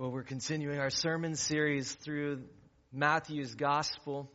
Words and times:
Well, 0.00 0.12
we're 0.12 0.22
continuing 0.22 0.78
our 0.78 0.90
sermon 0.90 1.34
series 1.34 1.90
through 1.90 2.44
Matthew's 2.92 3.56
Gospel, 3.56 4.30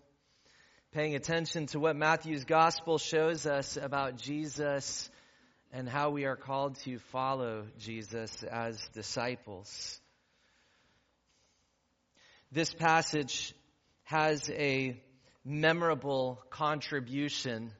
paying 0.92 1.16
attention 1.16 1.68
to 1.68 1.80
what 1.80 1.96
Matthew's 1.96 2.44
Gospel 2.44 2.98
shows 2.98 3.46
us 3.46 3.78
about 3.82 4.18
Jesus 4.18 5.10
and 5.72 5.88
how 5.88 6.10
we 6.10 6.26
are 6.26 6.36
called 6.36 6.76
to 6.80 7.00
follow 7.14 7.64
Jesus 7.80 8.44
as 8.44 8.78
disciples. 8.90 10.02
This 12.52 12.74
passage 12.74 13.56
has 14.04 14.50
a 14.50 15.02
memorable 15.46 16.42
contribution 16.50 17.72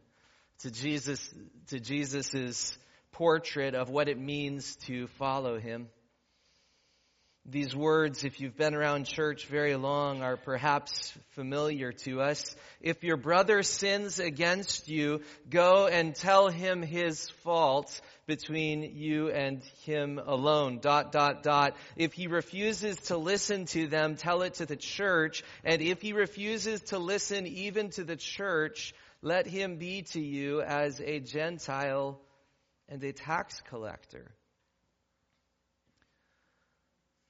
to 0.60 0.72
Jesus, 0.72 1.36
to 1.68 1.82
Jesus's 1.82 2.78
portrait 3.12 3.76
of 3.76 3.90
what 3.90 4.08
it 4.08 4.18
means 4.18 4.78
to 4.86 5.08
follow 5.20 5.60
him. 5.60 5.90
These 7.46 7.76
words, 7.76 8.24
if 8.24 8.40
you've 8.40 8.56
been 8.56 8.74
around 8.74 9.06
church 9.06 9.48
very 9.48 9.76
long, 9.76 10.22
are 10.22 10.38
perhaps 10.38 11.12
familiar 11.32 11.92
to 11.92 12.22
us. 12.22 12.56
If 12.80 13.04
your 13.04 13.18
brother 13.18 13.64
sins 13.64 14.18
against 14.18 14.88
you, 14.88 15.24
go 15.50 15.88
and 15.88 16.16
tell 16.16 16.48
him 16.48 16.82
his 16.82 17.30
fault 17.44 18.00
between 18.28 18.96
you 18.96 19.30
and 19.30 19.62
him 19.84 20.22
alone. 20.26 20.80
Dot, 20.80 21.12
dot, 21.12 21.44
dot. 21.44 21.76
If 21.98 22.14
he 22.14 22.28
refuses 22.28 22.96
to 23.08 23.18
listen 23.18 23.66
to 23.68 23.88
them, 23.88 24.16
tell 24.16 24.44
it 24.44 24.56
to 24.56 24.66
the 24.66 24.78
church. 24.78 25.44
And 25.66 25.82
if 25.82 26.02
he 26.02 26.14
refuses 26.14 26.80
to 26.84 26.98
listen 26.98 27.46
even 27.46 27.90
to 27.92 28.06
the 28.06 28.16
church, 28.16 28.94
let 29.22 29.48
him 29.48 29.76
be 29.76 30.04
to 30.14 30.22
you 30.22 30.62
as 30.62 31.02
a 31.02 31.20
Gentile 31.20 32.22
and 32.88 33.04
a 33.04 33.12
tax 33.12 33.62
collector. 33.68 34.32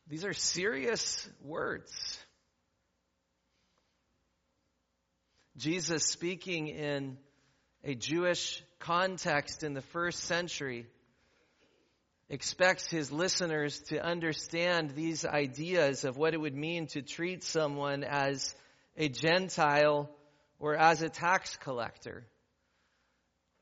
These 0.07 0.25
are 0.25 0.33
serious 0.33 1.27
words. 1.41 1.91
Jesus 5.57 6.05
speaking 6.05 6.67
in 6.67 7.17
a 7.83 7.95
Jewish 7.95 8.63
context 8.79 9.63
in 9.63 9.73
the 9.73 9.81
first 9.81 10.23
century 10.23 10.87
expects 12.29 12.89
his 12.89 13.11
listeners 13.11 13.79
to 13.81 14.03
understand 14.03 14.91
these 14.91 15.25
ideas 15.25 16.03
of 16.03 16.17
what 16.17 16.33
it 16.33 16.41
would 16.41 16.55
mean 16.55 16.87
to 16.87 17.01
treat 17.01 17.43
someone 17.43 18.03
as 18.03 18.55
a 18.97 19.07
Gentile 19.09 20.09
or 20.59 20.75
as 20.75 21.01
a 21.01 21.09
tax 21.09 21.55
collector. 21.57 22.25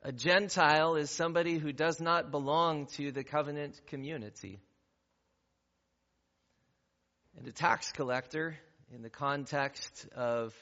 A 0.04 0.12
Gentile 0.12 0.96
is 0.96 1.12
somebody 1.12 1.58
who 1.58 1.72
does 1.72 2.00
not 2.00 2.32
belong 2.32 2.88
to 2.98 3.12
the 3.12 3.24
covenant 3.24 3.80
community. 3.88 4.60
And 7.38 7.48
a 7.48 7.52
tax 7.52 7.92
collector, 7.92 8.58
in 8.94 9.02
the 9.02 9.10
context 9.10 10.08
of 10.16 10.54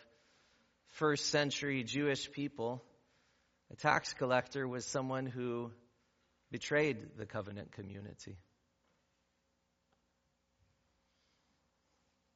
first 0.93 1.27
century 1.27 1.83
Jewish 1.83 2.31
people, 2.31 2.83
a 3.71 3.75
tax 3.75 4.13
collector 4.13 4.67
was 4.67 4.85
someone 4.85 5.25
who 5.25 5.71
betrayed 6.51 7.17
the 7.17 7.25
covenant 7.25 7.71
community. 7.71 8.37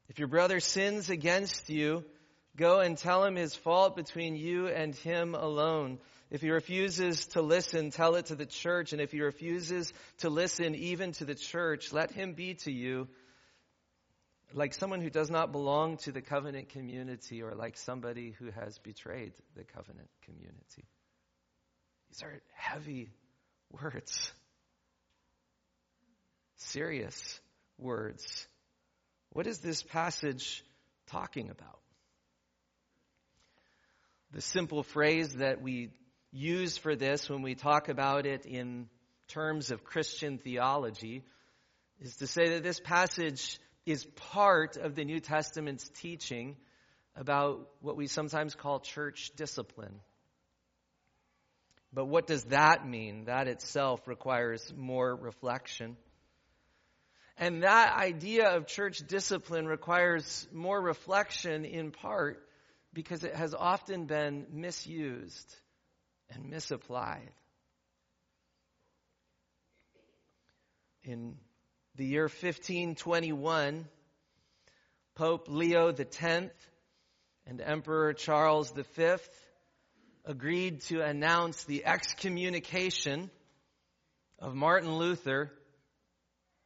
If 0.10 0.20
your 0.20 0.28
brother 0.28 0.60
sins 0.60 1.10
against 1.10 1.70
you, 1.70 2.04
go 2.56 2.80
and 2.80 2.98
tell 2.98 3.24
him 3.24 3.36
his 3.36 3.56
fault 3.56 3.96
between 3.96 4.36
you 4.36 4.68
and 4.68 4.94
him 4.96 5.34
alone. 5.34 6.00
If 6.30 6.42
he 6.42 6.52
refuses 6.52 7.26
to 7.28 7.42
listen, 7.42 7.92
tell 7.92 8.16
it 8.16 8.28
to 8.28 8.36
the 8.36 8.46
church. 8.46 8.94
And 8.94 9.02
if 9.02 9.12
he 9.12 9.22
refuses 9.22 9.94
to 10.20 10.30
listen 10.30 10.76
even 10.76 11.14
to 11.14 11.26
the 11.26 11.36
church, 11.36 11.94
let 11.94 12.12
him 12.12 12.34
be 12.34 12.56
to 12.56 12.72
you 12.72 13.08
like 14.54 14.74
someone 14.74 15.02
who 15.02 15.10
does 15.10 15.30
not 15.30 15.52
belong 15.52 15.98
to 15.98 16.12
the 16.12 16.22
covenant 16.22 16.70
community 16.70 17.42
or 17.42 17.56
like 17.56 17.78
somebody 17.78 18.32
who 18.38 18.52
has 18.52 18.78
betrayed 18.80 19.34
the 19.56 19.64
covenant 19.64 20.10
community. 20.24 20.86
These 22.10 22.24
are 22.24 22.42
heavy 22.54 23.10
words, 23.72 24.32
serious 26.58 27.40
words. 27.80 28.48
What 29.32 29.48
is 29.48 29.60
this 29.60 29.82
passage 29.82 30.64
talking 31.08 31.50
about? 31.50 31.80
The 34.32 34.42
simple 34.42 34.84
phrase 34.84 35.34
that 35.36 35.62
we 35.62 35.90
use 36.32 36.78
for 36.78 36.96
this 36.96 37.30
when 37.30 37.42
we 37.42 37.56
talk 37.56 37.90
about 37.90 38.26
it 38.26 38.46
in 38.46 38.88
terms 39.28 39.72
of 39.72 39.84
Christian 39.84 40.38
theology 40.38 41.24
is 42.00 42.16
to 42.18 42.28
say 42.28 42.50
that 42.50 42.64
this 42.64 42.80
passage 42.80 43.60
is 43.86 44.06
part 44.32 44.78
of 44.78 44.96
the 44.96 45.04
New 45.04 45.20
Testament's 45.20 45.90
teaching 46.02 46.56
about 47.16 47.68
what 47.82 47.96
we 47.96 48.08
sometimes 48.08 48.56
call 48.56 48.80
church 48.80 49.32
discipline. 49.36 50.00
But 51.94 52.06
what 52.06 52.26
does 52.26 52.46
that 52.46 52.88
mean? 52.88 53.26
That 53.26 53.48
itself 53.48 54.08
requires 54.08 54.74
more 54.76 55.16
reflection. 55.16 55.96
And 57.38 57.64
that 57.64 57.96
idea 57.96 58.50
of 58.56 58.68
church 58.68 59.00
discipline 59.08 59.68
requires 59.68 60.48
more 60.52 60.80
reflection 60.82 61.66
in 61.66 61.92
part 61.92 62.40
because 62.94 63.24
it 63.24 63.36
has 63.36 63.54
often 63.54 64.06
been 64.06 64.46
misused 64.52 65.56
and 66.30 66.50
misapplied. 66.50 67.32
In 71.04 71.36
the 71.96 72.06
year 72.06 72.24
1521, 72.24 73.86
Pope 75.14 75.46
Leo 75.48 75.90
X 75.90 76.20
and 77.46 77.62
Emperor 77.62 78.14
Charles 78.14 78.72
V 78.72 79.16
agreed 80.26 80.82
to 80.82 81.02
announce 81.02 81.66
the 81.66 81.86
excommunication 81.86 83.30
of 84.40 84.56
Martin 84.56 84.96
Luther 84.96 85.52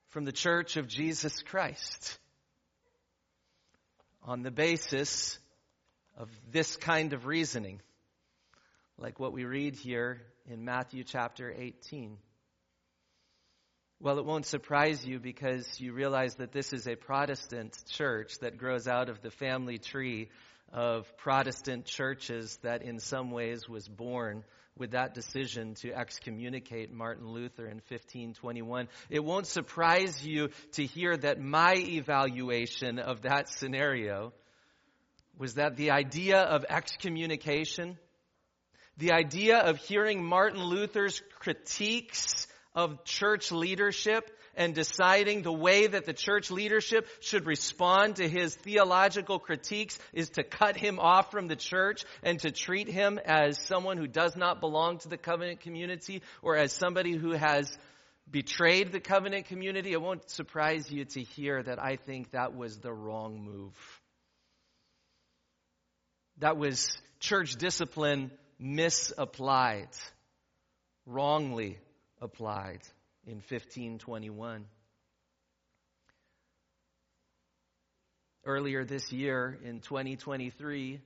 from 0.10 0.24
the 0.24 0.32
Church 0.32 0.78
of 0.78 0.88
Jesus 0.88 1.42
Christ 1.42 2.18
on 4.24 4.44
the 4.44 4.52
basis 4.52 5.38
of 6.18 6.30
this 6.52 6.78
kind 6.78 7.12
of 7.12 7.26
reasoning, 7.26 7.82
like 8.98 9.20
what 9.20 9.34
we 9.34 9.44
read 9.44 9.76
here 9.76 10.22
in 10.50 10.64
Matthew 10.64 11.04
chapter 11.04 11.52
18. 11.52 12.18
Well, 14.00 14.20
it 14.20 14.26
won't 14.26 14.46
surprise 14.46 15.04
you 15.04 15.20
because 15.20 15.82
you 15.82 15.92
realize 15.92 16.36
that 16.36 16.52
this 16.52 16.72
is 16.72 16.88
a 16.88 16.96
Protestant 16.96 17.76
church 17.90 18.38
that 18.42 18.60
grows 18.60 18.88
out 18.88 19.10
of 19.10 19.24
the 19.24 19.32
family 19.32 19.80
tree 19.80 20.30
of 20.72 21.12
Protestant 21.18 21.86
churches 21.86 22.60
that 22.62 22.84
in 22.84 23.00
some 23.00 23.32
ways 23.32 23.68
was 23.68 23.88
born 23.88 24.44
with 24.78 24.92
that 24.92 25.16
decision 25.16 25.74
to 25.82 25.92
excommunicate 25.94 26.94
Martin 26.94 27.28
Luther 27.28 27.66
in 27.66 27.78
1521. 27.78 28.88
It 29.10 29.24
won't 29.24 29.48
surprise 29.48 30.24
you 30.24 30.50
to 30.74 30.86
hear 30.86 31.18
that 31.18 31.42
my 31.42 31.74
evaluation 31.76 33.00
of 33.00 33.24
that 33.24 33.50
scenario 33.50 34.32
was 35.40 35.56
that 35.56 35.76
the 35.76 35.90
idea 35.90 36.38
of 36.38 36.66
excommunication, 36.70 37.98
the 38.98 39.14
idea 39.14 39.58
of 39.58 39.78
hearing 39.78 40.24
Martin 40.24 40.64
Luther's 40.64 41.20
critiques 41.40 42.46
of 42.78 43.04
church 43.04 43.52
leadership 43.52 44.30
and 44.56 44.76
deciding 44.76 45.42
the 45.42 45.52
way 45.52 45.88
that 45.88 46.06
the 46.06 46.14
church 46.14 46.52
leadership 46.52 47.08
should 47.22 47.48
respond 47.48 48.18
to 48.18 48.30
his 48.30 48.56
theological 48.56 49.40
critiques 49.40 49.98
is 50.14 50.30
to 50.30 50.44
cut 50.44 50.78
him 50.78 51.00
off 51.00 51.32
from 51.32 51.48
the 51.48 51.56
church 51.56 52.06
and 52.22 52.40
to 52.40 52.52
treat 52.52 52.88
him 52.88 53.20
as 53.26 53.60
someone 53.60 53.98
who 53.98 54.06
does 54.06 54.36
not 54.36 54.62
belong 54.62 55.00
to 55.00 55.10
the 55.10 55.18
covenant 55.18 55.62
community 55.62 56.22
or 56.44 56.56
as 56.56 56.72
somebody 56.72 57.14
who 57.14 57.32
has 57.32 57.76
betrayed 58.30 58.92
the 58.92 59.00
covenant 59.00 59.48
community. 59.48 59.92
It 59.92 60.02
won't 60.02 60.30
surprise 60.30 60.92
you 60.92 61.04
to 61.06 61.24
hear 61.24 61.64
that 61.64 61.84
I 61.84 61.96
think 61.96 62.32
that 62.32 62.56
was 62.56 62.78
the 62.78 62.94
wrong 62.94 63.42
move. 63.44 63.74
That 66.38 66.58
was 66.58 66.96
church 67.20 67.56
discipline 67.56 68.30
misapplied, 68.60 69.90
wrongly 71.08 71.80
applied 72.22 72.82
in 73.26 73.36
1521. 73.36 74.66
Earlier 78.46 78.86
this 78.86 79.12
year 79.12 79.58
in 79.64 79.82
2023, 79.82 81.02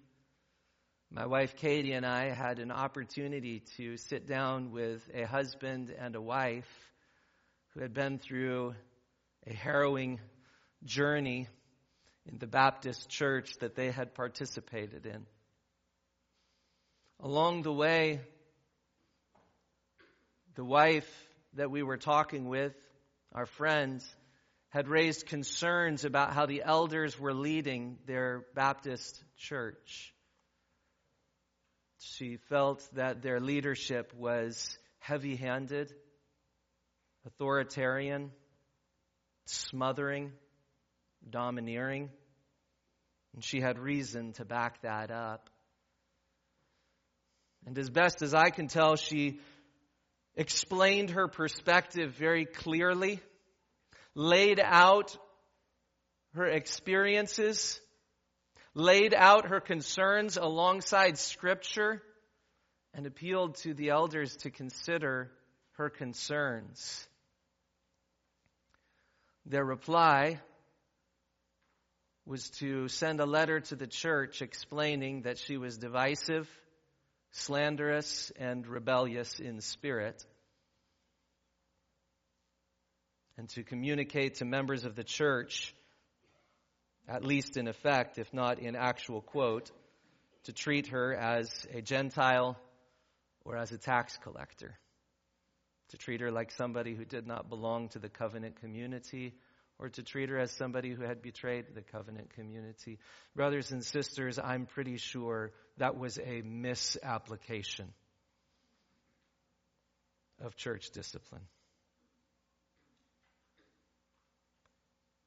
my 1.10 1.26
wife 1.26 1.56
Katie 1.56 1.94
and 1.94 2.06
I 2.06 2.30
had 2.30 2.60
an 2.60 2.72
opportunity 2.72 3.64
to 3.78 3.98
sit 3.98 4.28
down 4.28 4.72
with 4.72 5.02
a 5.14 5.24
husband 5.26 5.94
and 5.98 6.16
a 6.16 6.22
wife 6.22 6.70
who 7.74 7.82
had 7.82 7.94
been 7.94 8.20
through 8.20 8.76
a 9.48 9.54
harrowing 9.54 10.20
journey 10.84 11.48
in 12.32 12.38
the 12.38 12.48
Baptist 12.48 13.10
church 13.10 13.58
that 13.60 13.76
they 13.76 13.92
had 13.92 14.14
participated 14.14 15.06
in. 15.06 15.26
Along 17.20 17.64
the 17.64 17.74
way, 17.74 18.22
the 20.56 20.66
wife 20.66 21.10
that 21.54 21.72
we 21.72 21.84
were 21.84 21.98
talking 21.98 22.48
with, 22.48 22.74
our 23.34 23.46
friends, 23.46 24.08
had 24.70 24.88
raised 24.88 25.26
concerns 25.26 26.06
about 26.06 26.34
how 26.34 26.46
the 26.46 26.64
elders 26.66 27.20
were 27.20 27.34
leading 27.34 27.98
their 28.06 28.46
Baptist 28.56 29.22
church. 29.38 30.14
She 32.00 32.38
felt 32.50 32.88
that 32.94 33.22
their 33.22 33.40
leadership 33.40 34.14
was 34.16 34.78
heavy 35.00 35.36
handed, 35.36 35.94
authoritarian, 37.26 38.32
smothering, 39.46 40.32
domineering. 41.30 42.10
And 43.34 43.44
she 43.44 43.62
had 43.62 43.78
reason 43.78 44.34
to 44.34 44.46
back 44.46 44.82
that 44.82 45.12
up. 45.12 45.50
And 47.66 47.78
as 47.78 47.90
best 47.90 48.22
as 48.22 48.34
I 48.34 48.50
can 48.50 48.68
tell, 48.68 48.96
she 48.96 49.40
explained 50.36 51.12
her 51.12 51.28
perspective 51.28 52.14
very 52.14 52.46
clearly, 52.46 53.20
laid 54.16 54.60
out 54.60 55.18
her 56.34 56.46
experiences, 56.46 57.80
laid 58.74 59.14
out 59.14 59.48
her 59.48 59.60
concerns 59.60 60.38
alongside 60.38 61.18
Scripture, 61.18 62.02
and 62.94 63.06
appealed 63.06 63.56
to 63.56 63.74
the 63.74 63.90
elders 63.90 64.36
to 64.38 64.52
consider 64.52 65.32
her 65.74 65.90
concerns. 65.90 67.08
Their 69.46 69.66
reply 69.66 70.40
was 72.26 72.50
to 72.60 72.88
send 72.88 73.20
a 73.20 73.26
letter 73.26 73.60
to 73.60 73.76
the 73.76 73.88
church 73.88 74.42
explaining 74.42 75.24
that 75.24 75.38
she 75.38 75.58
was 75.58 75.78
divisive, 75.78 76.48
slanderous, 77.32 78.32
and 78.38 78.68
rebellious 78.68 79.40
in 79.40 79.62
spirit, 79.62 80.26
and 83.38 83.50
to 83.50 83.64
communicate 83.64 84.36
to 84.36 84.46
members 84.46 84.86
of 84.86 84.96
the 84.96 85.04
church, 85.04 85.74
at 87.08 87.24
least 87.24 87.58
in 87.58 87.68
effect, 87.68 88.18
if 88.18 88.34
not 88.34 88.60
in 88.60 88.76
actual 88.76 89.22
quote, 89.22 89.72
to 90.44 90.54
treat 90.54 90.88
her 90.88 91.14
as 91.14 91.66
a 91.74 91.82
Gentile 91.82 92.58
or 93.44 93.58
as 93.58 93.72
a 93.72 93.78
tax 93.78 94.18
collector, 94.18 94.78
to 95.90 95.98
treat 95.98 96.22
her 96.22 96.32
like 96.32 96.52
somebody 96.52 96.96
who 96.96 97.06
did 97.06 97.28
not 97.28 97.50
belong 97.50 97.90
to 97.90 98.00
the 98.00 98.10
covenant 98.10 98.60
community 98.60 99.34
or 99.82 99.90
to 99.90 100.04
treat 100.04 100.30
her 100.30 100.38
as 100.38 100.52
somebody 100.52 100.92
who 100.92 101.02
had 101.02 101.24
betrayed 101.24 101.66
the 101.74 101.82
covenant 101.82 102.30
community. 102.36 103.00
Brothers 103.36 103.72
and 103.72 103.84
sisters, 103.84 104.38
I'm 104.38 104.68
pretty 104.68 104.98
sure 104.98 105.52
that 105.78 105.98
was 105.98 106.20
a 106.20 106.44
misapplication 106.44 107.92
of 110.40 110.56
church 110.56 110.92
discipline. 110.92 111.42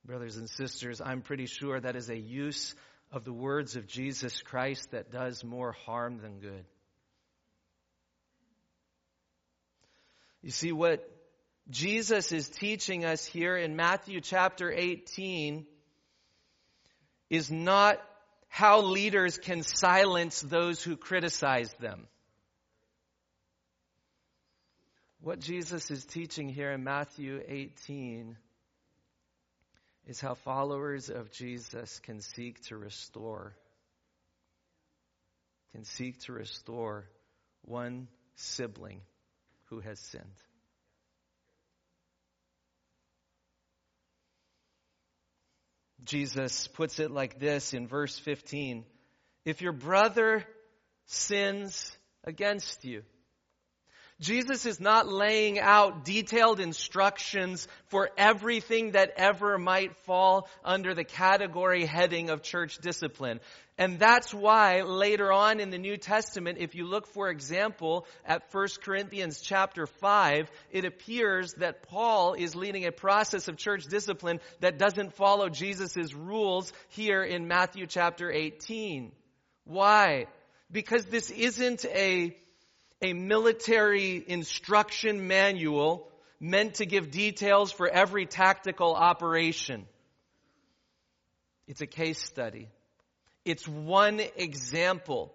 Brothers 0.04 0.36
and 0.36 0.48
sisters, 0.48 1.00
I'm 1.04 1.22
pretty 1.22 1.46
sure 1.46 1.80
that 1.80 1.96
is 1.96 2.08
a 2.08 2.16
use 2.16 2.76
of 3.10 3.24
the 3.24 3.32
words 3.32 3.74
of 3.74 3.88
Jesus 3.88 4.40
Christ 4.42 4.92
that 4.92 5.10
does 5.10 5.42
more 5.42 5.72
harm 5.72 6.18
than 6.18 6.38
good. 6.38 6.64
You 10.42 10.50
see, 10.50 10.72
what 10.72 11.08
Jesus 11.70 12.30
is 12.32 12.48
teaching 12.48 13.04
us 13.04 13.24
here 13.24 13.56
in 13.56 13.74
Matthew 13.74 14.20
chapter 14.20 14.70
18 14.70 15.66
is 17.30 17.50
not 17.50 17.98
how 18.48 18.82
leaders 18.82 19.38
can 19.38 19.62
silence 19.62 20.40
those 20.42 20.82
who 20.82 20.96
criticize 20.96 21.72
them. 21.80 22.06
What 25.20 25.40
Jesus 25.40 25.90
is 25.90 26.04
teaching 26.04 26.50
here 26.50 26.70
in 26.70 26.84
Matthew 26.84 27.40
18 27.48 28.36
is 30.06 30.20
how 30.20 30.34
followers 30.34 31.08
of 31.08 31.32
Jesus 31.32 31.98
can 32.00 32.20
seek 32.20 32.62
to 32.66 32.76
restore, 32.76 33.56
can 35.72 35.84
seek 35.84 36.20
to 36.24 36.32
restore 36.34 37.08
one 37.62 38.08
sibling 38.34 39.00
who 39.70 39.80
has 39.80 39.98
sinned. 39.98 40.24
Jesus 46.04 46.68
puts 46.68 46.98
it 46.98 47.10
like 47.10 47.38
this 47.38 47.72
in 47.72 47.86
verse 47.86 48.18
15 48.18 48.84
If 49.44 49.62
your 49.62 49.72
brother 49.72 50.44
sins 51.06 51.90
against 52.24 52.84
you, 52.84 53.02
Jesus 54.20 54.64
is 54.64 54.78
not 54.78 55.08
laying 55.08 55.58
out 55.58 56.04
detailed 56.04 56.60
instructions 56.60 57.66
for 57.88 58.10
everything 58.16 58.92
that 58.92 59.12
ever 59.16 59.58
might 59.58 59.96
fall 60.04 60.48
under 60.64 60.94
the 60.94 61.02
category 61.02 61.84
heading 61.84 62.30
of 62.30 62.42
church 62.42 62.78
discipline. 62.78 63.40
And 63.76 63.98
that's 63.98 64.32
why 64.32 64.82
later 64.82 65.32
on 65.32 65.58
in 65.58 65.70
the 65.70 65.78
New 65.78 65.96
Testament, 65.96 66.58
if 66.60 66.76
you 66.76 66.86
look, 66.86 67.08
for 67.08 67.28
example, 67.28 68.06
at 68.24 68.44
1 68.52 68.68
Corinthians 68.84 69.40
chapter 69.40 69.88
5, 69.88 70.48
it 70.70 70.84
appears 70.84 71.54
that 71.54 71.82
Paul 71.88 72.34
is 72.34 72.54
leading 72.54 72.86
a 72.86 72.92
process 72.92 73.48
of 73.48 73.56
church 73.56 73.86
discipline 73.86 74.38
that 74.60 74.78
doesn't 74.78 75.14
follow 75.14 75.48
Jesus' 75.48 76.14
rules 76.14 76.72
here 76.90 77.24
in 77.24 77.48
Matthew 77.48 77.88
chapter 77.88 78.30
18. 78.30 79.10
Why? 79.64 80.26
Because 80.70 81.04
this 81.06 81.32
isn't 81.32 81.84
a 81.86 82.36
a 83.02 83.12
military 83.12 84.24
instruction 84.26 85.26
manual 85.26 86.10
meant 86.40 86.74
to 86.74 86.86
give 86.86 87.10
details 87.10 87.72
for 87.72 87.88
every 87.88 88.26
tactical 88.26 88.94
operation. 88.94 89.86
It's 91.66 91.80
a 91.80 91.86
case 91.86 92.22
study. 92.22 92.68
It's 93.44 93.66
one 93.66 94.20
example. 94.36 95.34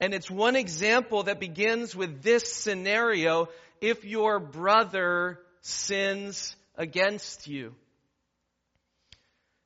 And 0.00 0.14
it's 0.14 0.30
one 0.30 0.56
example 0.56 1.24
that 1.24 1.40
begins 1.40 1.94
with 1.94 2.22
this 2.22 2.52
scenario 2.52 3.48
if 3.80 4.04
your 4.04 4.40
brother 4.40 5.38
sins 5.60 6.56
against 6.76 7.46
you. 7.46 7.74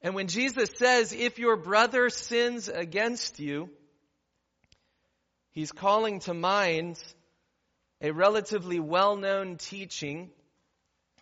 And 0.02 0.14
when 0.14 0.28
Jesus 0.28 0.68
says, 0.76 1.12
if 1.12 1.38
your 1.38 1.56
brother 1.56 2.10
sins 2.10 2.68
against 2.68 3.40
you, 3.40 3.70
he's 5.56 5.73
calling 5.73 6.20
to 6.20 6.35
mind 6.35 7.03
a 8.03 8.12
relatively 8.12 8.79
well 8.79 9.17
known 9.17 9.56
teaching 9.56 10.31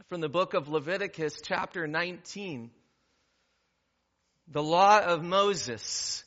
from 0.09 0.21
the 0.21 0.29
book 0.29 0.55
of 0.55 0.69
Leviticus, 0.69 1.41
chapter 1.41 1.87
19. 1.87 2.73
The 4.49 4.63
law 4.63 5.01
of 5.01 5.23
Moses 5.23 6.25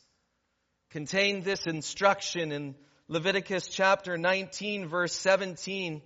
contained 0.89 1.43
this 1.43 1.67
instruction 1.67 2.53
in 2.53 2.75
Leviticus 3.09 3.67
chapter 3.67 4.17
19, 4.17 4.87
verse 4.87 5.11
17. 5.11 6.01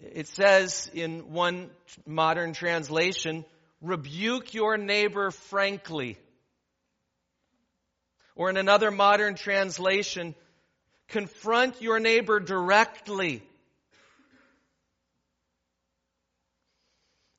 It 0.00 0.28
says 0.28 0.90
in 0.94 1.30
one 1.30 1.70
modern 2.06 2.54
translation, 2.54 3.44
rebuke 3.82 4.54
your 4.54 4.78
neighbor 4.78 5.30
frankly. 5.30 6.16
Or 8.34 8.48
in 8.48 8.56
another 8.56 8.90
modern 8.90 9.34
translation, 9.34 10.34
Confront 11.08 11.80
your 11.80 12.00
neighbor 12.00 12.40
directly. 12.40 13.42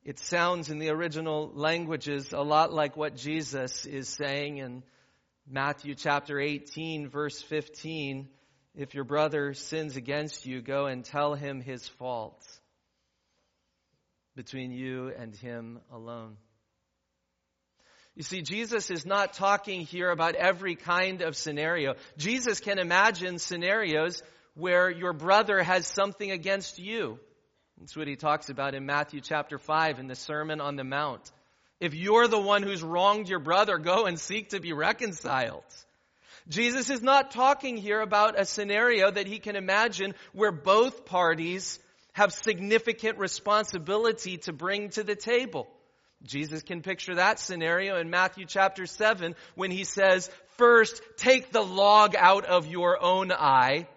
It 0.03 0.19
sounds 0.19 0.69
in 0.69 0.79
the 0.79 0.89
original 0.89 1.51
languages 1.53 2.31
a 2.31 2.41
lot 2.41 2.71
like 2.71 2.95
what 2.95 3.17
Jesus 3.17 3.85
is 3.85 4.07
saying 4.07 4.57
in 4.57 4.83
Matthew 5.45 5.95
chapter 5.95 6.39
18, 6.39 7.09
verse 7.09 7.41
15. 7.41 8.29
If 8.73 8.93
your 8.95 9.03
brother 9.03 9.53
sins 9.53 9.97
against 9.97 10.45
you, 10.45 10.61
go 10.61 10.85
and 10.85 11.03
tell 11.03 11.33
him 11.33 11.59
his 11.59 11.85
fault 11.87 12.41
between 14.35 14.71
you 14.71 15.11
and 15.17 15.35
him 15.35 15.79
alone. 15.91 16.37
You 18.17 18.23
see, 18.23 18.41
Jesus 18.41 18.89
is 18.89 19.05
not 19.05 19.33
talking 19.33 19.81
here 19.81 20.09
about 20.09 20.33
every 20.33 20.73
kind 20.73 21.21
of 21.21 21.35
scenario. 21.35 21.93
Jesus 22.17 22.59
can 22.59 22.79
imagine 22.79 23.37
scenarios 23.37 24.23
where 24.55 24.89
your 24.89 25.13
brother 25.13 25.61
has 25.61 25.85
something 25.85 26.31
against 26.31 26.79
you. 26.79 27.19
That's 27.77 27.95
what 27.95 28.07
he 28.07 28.15
talks 28.15 28.49
about 28.49 28.73
in 28.73 28.87
Matthew 28.87 29.21
chapter 29.21 29.59
5 29.59 29.99
in 29.99 30.07
the 30.07 30.15
Sermon 30.15 30.61
on 30.61 30.77
the 30.77 30.83
Mount. 30.83 31.31
If 31.79 31.93
you're 31.93 32.27
the 32.27 32.39
one 32.39 32.63
who's 32.63 32.81
wronged 32.81 33.29
your 33.29 33.37
brother, 33.37 33.77
go 33.77 34.07
and 34.07 34.19
seek 34.19 34.49
to 34.49 34.59
be 34.59 34.73
reconciled. 34.73 35.61
Jesus 36.47 36.89
is 36.89 37.03
not 37.03 37.29
talking 37.29 37.77
here 37.77 38.01
about 38.01 38.39
a 38.39 38.45
scenario 38.45 39.11
that 39.11 39.27
he 39.27 39.37
can 39.37 39.55
imagine 39.55 40.15
where 40.33 40.51
both 40.51 41.05
parties 41.05 41.77
have 42.13 42.33
significant 42.33 43.19
responsibility 43.19 44.37
to 44.37 44.53
bring 44.53 44.89
to 44.89 45.03
the 45.03 45.15
table. 45.15 45.67
Jesus 46.23 46.63
can 46.63 46.81
picture 46.81 47.15
that 47.15 47.39
scenario 47.39 47.97
in 47.99 48.09
Matthew 48.09 48.45
chapter 48.45 48.85
7 48.85 49.35
when 49.55 49.71
he 49.71 49.83
says, 49.83 50.29
First, 50.57 51.01
take 51.17 51.51
the 51.51 51.61
log 51.61 52.15
out 52.15 52.45
of 52.45 52.67
your 52.67 53.01
own 53.01 53.31
eye 53.31 53.87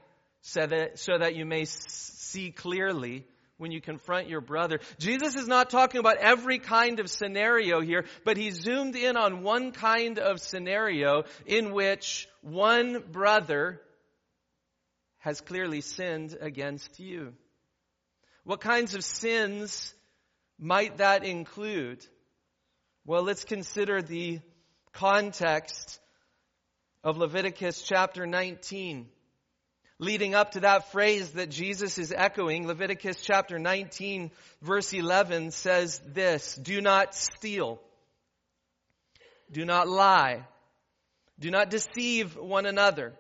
so 0.43 0.67
that, 0.67 0.99
so 0.99 1.19
that 1.19 1.35
you 1.35 1.47
may 1.47 1.65
see 1.65 2.51
clearly 2.51 3.25
when 3.57 3.73
you 3.73 3.81
confront 3.81 4.29
your 4.29 4.41
brother. 4.41 4.81
Jesus 4.99 5.37
is 5.37 5.47
not 5.47 5.71
talking 5.71 6.01
about 6.01 6.17
every 6.17 6.59
kind 6.59 6.99
of 6.99 7.11
scenario 7.11 7.81
here, 7.81 8.07
but 8.25 8.37
he 8.37 8.51
zoomed 8.51 8.97
in 8.97 9.17
on 9.17 9.43
one 9.43 9.73
kind 9.73 10.19
of 10.19 10.41
scenario 10.41 11.25
in 11.47 11.73
which 11.73 12.29
one 12.43 13.03
brother 13.13 13.81
has 15.19 15.41
clearly 15.41 15.83
sinned 15.83 16.37
against 16.41 16.99
you. 16.99 17.35
What 18.45 18.61
kinds 18.61 18.95
of 18.95 19.05
sins 19.05 19.95
might 20.61 20.99
that 20.99 21.25
include? 21.25 22.07
Well, 23.05 23.23
let's 23.23 23.45
consider 23.45 24.03
the 24.03 24.41
context 24.93 25.99
of 27.03 27.17
Leviticus 27.17 27.83
chapter 27.83 28.27
19 28.27 29.09
leading 30.01 30.35
up 30.35 30.53
to 30.53 30.61
that 30.61 30.91
phrase 30.93 31.33
that 31.33 31.51
Jesus 31.51 31.99
is 31.99 32.11
echoing, 32.11 32.67
Leviticus 32.67 33.21
chapter 33.23 33.59
19 33.59 34.31
verse 34.63 34.93
11 34.95 35.51
says 35.51 36.01
this, 36.07 36.55
do 36.55 36.81
not 36.81 37.15
steal. 37.15 37.79
Do 39.53 39.65
not 39.67 39.89
lie. 39.89 40.47
Do 41.39 41.51
not 41.51 41.71
deceive 41.71 42.37
one 42.37 42.65
another. 42.65 43.13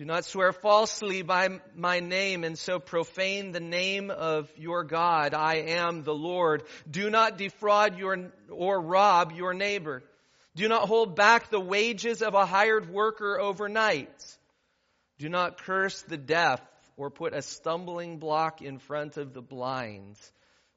Do 0.00 0.06
not 0.06 0.24
swear 0.24 0.54
falsely 0.54 1.20
by 1.20 1.60
my 1.74 2.00
name 2.00 2.42
and 2.42 2.58
so 2.58 2.78
profane 2.78 3.52
the 3.52 3.60
name 3.60 4.10
of 4.10 4.50
your 4.56 4.82
God. 4.82 5.34
I 5.34 5.56
am 5.56 6.04
the 6.04 6.14
Lord. 6.14 6.62
Do 6.90 7.10
not 7.10 7.36
defraud 7.36 7.98
your 7.98 8.32
or 8.48 8.80
rob 8.80 9.32
your 9.32 9.52
neighbor. 9.52 10.02
Do 10.56 10.68
not 10.68 10.88
hold 10.88 11.16
back 11.16 11.50
the 11.50 11.60
wages 11.60 12.22
of 12.22 12.32
a 12.32 12.46
hired 12.46 12.88
worker 12.88 13.38
overnight. 13.38 14.08
Do 15.18 15.28
not 15.28 15.58
curse 15.58 16.00
the 16.00 16.16
deaf 16.16 16.62
or 16.96 17.10
put 17.10 17.34
a 17.34 17.42
stumbling 17.42 18.16
block 18.16 18.62
in 18.62 18.78
front 18.78 19.18
of 19.18 19.34
the 19.34 19.42
blind, 19.42 20.16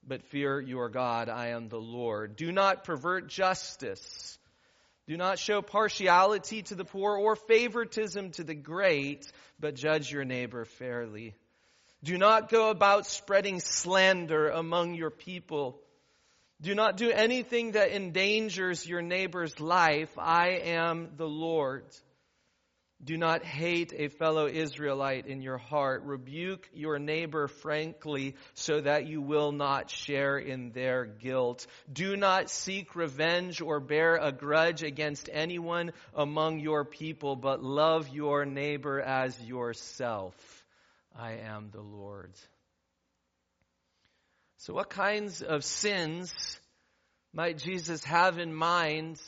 but 0.06 0.25
fear 0.32 0.60
your 0.60 0.89
God. 0.89 1.30
I 1.30 1.51
am 1.51 1.70
the 1.70 1.80
Lord. 1.80 2.36
Do 2.36 2.51
not 2.51 2.84
pervert 2.84 3.30
justice. 3.30 4.38
Do 5.06 5.18
not 5.18 5.38
show 5.38 5.62
partiality 5.62 6.62
to 6.64 6.76
the 6.76 6.86
poor 6.86 7.18
or 7.18 7.36
favoritism 7.36 8.32
to 8.32 8.44
the 8.44 8.56
great, 8.56 9.30
but 9.60 9.76
judge 9.76 10.12
your 10.12 10.24
neighbor 10.24 10.64
fairly. 10.64 11.36
Do 12.04 12.18
not 12.18 12.50
go 12.50 12.70
about 12.70 13.06
spreading 13.06 13.60
slander 13.60 14.50
among 14.50 14.96
your 14.96 15.10
people. 15.10 15.80
Do 16.62 16.74
not 16.74 16.96
do 16.96 17.12
anything 17.12 17.74
that 17.74 17.92
endangers 17.92 18.88
your 18.88 19.02
neighbor's 19.02 19.60
life. 19.60 20.18
I 20.18 20.60
am 20.64 21.10
the 21.18 21.28
Lord. 21.28 21.84
Do 23.04 23.18
not 23.18 23.44
hate 23.44 23.94
a 23.96 24.08
fellow 24.08 24.48
Israelite 24.48 25.26
in 25.26 25.42
your 25.42 25.58
heart. 25.58 26.04
Rebuke 26.04 26.70
your 26.74 27.00
neighbor 27.00 27.50
frankly 27.50 28.36
so 28.54 28.80
that 28.80 29.08
you 29.08 29.22
will 29.22 29.52
not 29.52 29.90
share 29.90 30.38
in 30.38 30.72
their 30.72 31.06
guilt. 31.06 31.68
Do 31.92 32.16
not 32.16 32.50
seek 32.50 32.96
revenge 32.96 33.60
or 33.62 33.82
bear 33.82 34.16
a 34.16 34.32
grudge 34.32 34.84
against 34.84 35.30
anyone 35.32 35.92
among 36.14 36.60
your 36.60 36.86
people, 36.86 37.36
but 37.36 37.62
love 37.62 38.08
your 38.10 38.46
neighbor 38.46 39.02
as 39.02 39.38
yourself. 39.42 40.36
I 41.18 41.34
am 41.34 41.72
the 41.72 41.82
Lord. 41.82 42.32
So 44.58 44.74
what 44.74 44.90
kinds 44.90 45.42
of 45.42 45.66
sins 45.66 46.34
might 47.34 47.58
Jesus 47.58 48.04
have 48.06 48.38
in 48.38 48.54
mind 48.54 49.20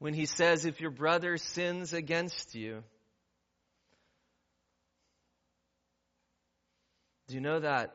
when 0.00 0.14
he 0.14 0.24
says, 0.24 0.64
if 0.64 0.80
your 0.80 0.90
brother 0.90 1.36
sins 1.36 1.92
against 1.92 2.54
you. 2.54 2.82
Do 7.28 7.34
you 7.34 7.42
know 7.42 7.60
that? 7.60 7.94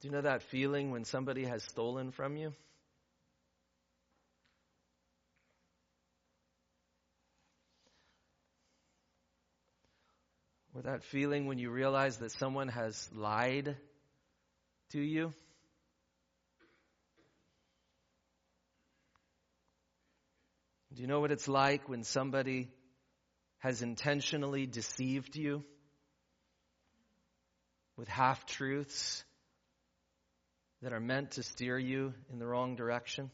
Do 0.00 0.08
you 0.08 0.12
know 0.12 0.20
that 0.20 0.42
feeling 0.42 0.90
when 0.90 1.04
somebody 1.04 1.44
has 1.44 1.62
stolen 1.62 2.10
from 2.10 2.36
you? 2.36 2.52
Or 10.74 10.82
that 10.82 11.04
feeling 11.04 11.46
when 11.46 11.58
you 11.58 11.70
realize 11.70 12.16
that 12.18 12.32
someone 12.32 12.68
has 12.68 13.08
lied 13.14 13.76
to 14.90 15.00
you? 15.00 15.32
Do 20.98 21.02
you 21.02 21.06
know 21.06 21.20
what 21.20 21.30
it's 21.30 21.46
like 21.46 21.88
when 21.88 22.02
somebody 22.02 22.72
has 23.58 23.82
intentionally 23.82 24.66
deceived 24.66 25.36
you 25.36 25.62
with 27.96 28.08
half 28.08 28.44
truths 28.46 29.22
that 30.82 30.92
are 30.92 30.98
meant 30.98 31.30
to 31.32 31.44
steer 31.44 31.78
you 31.78 32.14
in 32.32 32.40
the 32.40 32.46
wrong 32.48 32.74
direction? 32.74 33.30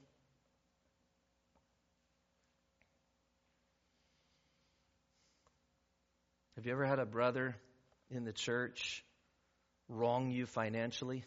Have 6.56 6.66
you 6.66 6.73
ever 6.73 6.85
had 6.85 6.99
a 6.99 7.06
brother 7.06 7.56
in 8.11 8.26
the 8.26 8.35
church 8.35 9.02
wrong 9.88 10.30
you 10.30 10.44
financially? 10.44 11.25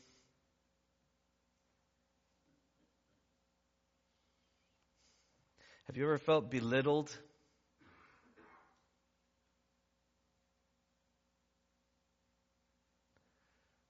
Have 5.88 5.96
you 5.96 6.03
ever 6.03 6.17
felt 6.17 6.51
belittled? 6.51 7.10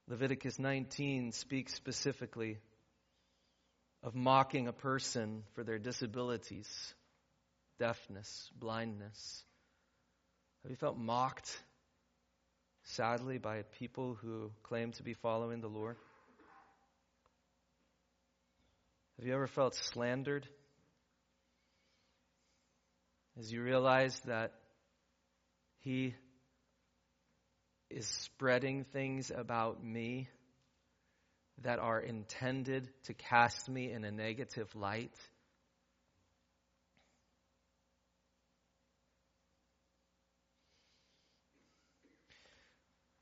Leviticus 0.08 0.60
19 0.60 1.32
speaks 1.32 1.74
specifically 1.74 2.60
of 4.04 4.14
mocking 4.14 4.68
a 4.68 4.74
person 4.74 5.44
for 5.56 5.64
their 5.64 5.80
disabilities, 5.80 6.70
deafness, 7.80 8.52
blindness. 8.56 9.44
Have 10.62 10.70
you 10.70 10.78
felt 10.78 11.00
mocked, 11.00 11.60
sadly, 12.84 13.40
by 13.40 13.64
people 13.80 14.14
who 14.22 14.52
claim 14.62 14.92
to 14.94 15.04
be 15.04 15.16
following 15.16 15.62
the 15.62 15.68
Lord? 15.68 15.96
Have 19.18 19.26
you 19.26 19.34
ever 19.34 19.48
felt 19.48 19.74
slandered? 19.74 20.48
As 23.38 23.52
you 23.52 23.62
realize 23.62 24.20
that 24.26 24.54
He 25.80 26.16
is 27.90 28.08
spreading 28.08 28.84
things 28.84 29.32
about 29.36 29.84
me 29.84 30.28
that 31.64 31.80
are 31.80 32.00
intended 32.00 32.90
to 33.04 33.14
cast 33.14 33.70
me 33.70 33.92
in 33.92 34.04
a 34.04 34.12
negative 34.12 34.76
light. 34.76 35.14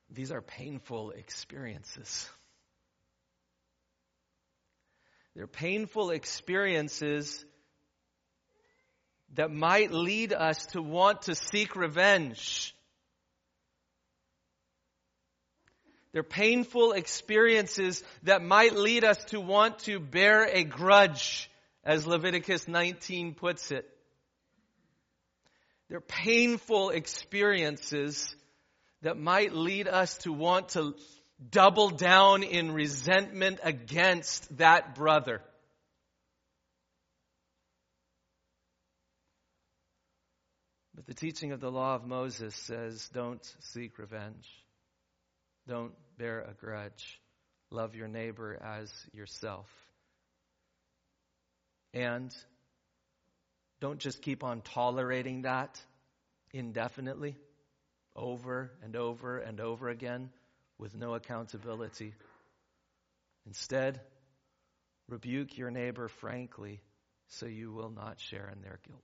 These 0.10 0.32
are 0.32 0.42
painful 0.42 1.12
experiences. 1.12 2.30
They're 5.36 5.48
painful 5.48 6.12
experiences 6.12 7.44
that 9.36 9.52
might 9.52 9.92
lead 9.92 10.34
us 10.34 10.66
to 10.68 10.82
want 10.82 11.24
to 11.24 11.36
seek 11.36 11.76
revenge. 11.76 12.74
They're 16.14 16.24
painful 16.24 16.94
experiences 16.94 18.02
that 18.24 18.42
might 18.42 18.74
lead 18.74 19.04
us 19.04 19.22
to 19.26 19.42
want 19.42 19.80
to 19.80 20.00
bear 20.00 20.46
a 20.46 20.64
grudge, 20.64 21.50
as 21.84 22.08
Leviticus 22.08 22.68
19 22.68 23.34
puts 23.34 23.72
it. 23.72 23.86
They're 25.90 26.00
painful 26.00 26.92
experiences 26.92 28.34
that 29.02 29.18
might 29.18 29.54
lead 29.54 29.88
us 29.88 30.18
to 30.20 30.32
want 30.32 30.70
to 30.70 30.96
double 31.52 31.90
down 31.90 32.44
in 32.44 32.72
resentment 32.72 33.60
against 33.62 34.58
that 34.58 34.96
brother. 34.96 35.42
But 41.06 41.16
the 41.16 41.20
teaching 41.22 41.52
of 41.52 41.60
the 41.60 41.72
law 41.72 41.96
of 41.96 42.06
Moses 42.06 42.56
says 42.56 43.10
don't 43.14 43.44
seek 43.60 44.00
revenge, 44.00 44.50
don't 45.68 45.94
bear 46.18 46.42
a 46.42 46.54
grudge, 46.54 47.22
love 47.70 47.96
your 47.96 48.08
neighbor 48.08 48.58
as 48.64 48.92
yourself. 49.14 49.68
And 51.94 52.34
don't 53.80 54.00
just 54.00 54.22
keep 54.22 54.44
on 54.44 54.62
tolerating 54.62 55.44
that 55.44 55.80
indefinitely, 56.52 57.36
over 58.16 58.72
and 58.82 58.96
over 58.96 59.38
and 59.38 59.60
over 59.60 59.90
again, 59.90 60.30
with 60.80 60.96
no 60.96 61.14
accountability. 61.14 62.14
Instead, 63.46 64.02
rebuke 65.08 65.58
your 65.58 65.70
neighbor 65.70 66.08
frankly 66.08 66.82
so 67.28 67.46
you 67.46 67.72
will 67.72 67.92
not 67.92 68.20
share 68.20 68.50
in 68.54 68.62
their 68.62 68.80
guilt. 68.88 69.04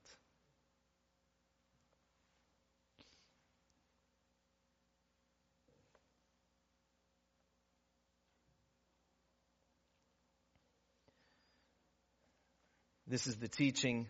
This 13.11 13.27
is 13.27 13.35
the 13.35 13.49
teaching 13.49 14.07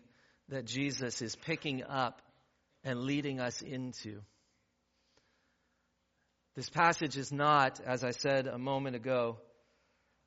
that 0.48 0.64
Jesus 0.64 1.22
is 1.22 1.34
picking 1.34 1.82
up 1.82 2.22
and 2.84 3.00
leading 3.00 3.40
us 3.40 3.60
into. 3.60 4.20
This 6.54 6.70
passage 6.70 7.16
is 7.16 7.32
not, 7.32 7.80
as 7.84 8.04
I 8.04 8.12
said 8.12 8.46
a 8.46 8.58
moment 8.58 8.94
ago, 8.94 9.38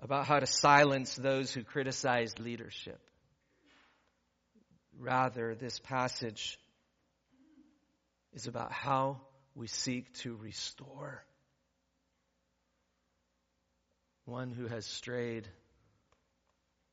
about 0.01 0.25
how 0.25 0.39
to 0.39 0.45
silence 0.45 1.15
those 1.15 1.53
who 1.53 1.63
criticize 1.63 2.37
leadership. 2.37 2.99
Rather, 4.99 5.55
this 5.55 5.79
passage 5.79 6.59
is 8.33 8.45
about 8.47 8.73
how 8.73 9.21
we 9.55 9.67
seek 9.67 10.13
to 10.15 10.35
restore 10.35 11.23
one 14.25 14.51
who 14.51 14.67
has 14.67 14.85
strayed 14.85 15.47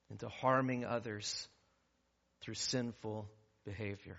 into 0.09 0.29
harming 0.29 0.85
others 0.85 1.49
through 2.43 2.55
sinful 2.55 3.29
behavior. 3.65 4.19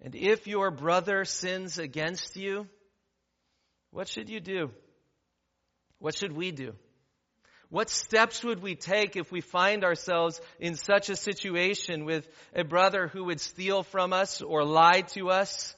And 0.00 0.14
if 0.14 0.46
your 0.46 0.70
brother 0.70 1.24
sins 1.24 1.78
against 1.78 2.36
you, 2.36 2.68
what 3.90 4.08
should 4.08 4.28
you 4.28 4.40
do? 4.40 4.70
What 5.98 6.16
should 6.16 6.32
we 6.32 6.50
do? 6.50 6.74
What 7.70 7.90
steps 7.90 8.44
would 8.44 8.62
we 8.62 8.74
take 8.76 9.16
if 9.16 9.32
we 9.32 9.40
find 9.40 9.82
ourselves 9.82 10.40
in 10.60 10.76
such 10.76 11.08
a 11.08 11.16
situation 11.16 12.04
with 12.04 12.28
a 12.54 12.62
brother 12.62 13.08
who 13.08 13.24
would 13.24 13.40
steal 13.40 13.82
from 13.82 14.12
us 14.12 14.42
or 14.42 14.64
lie 14.64 15.00
to 15.14 15.30
us 15.30 15.74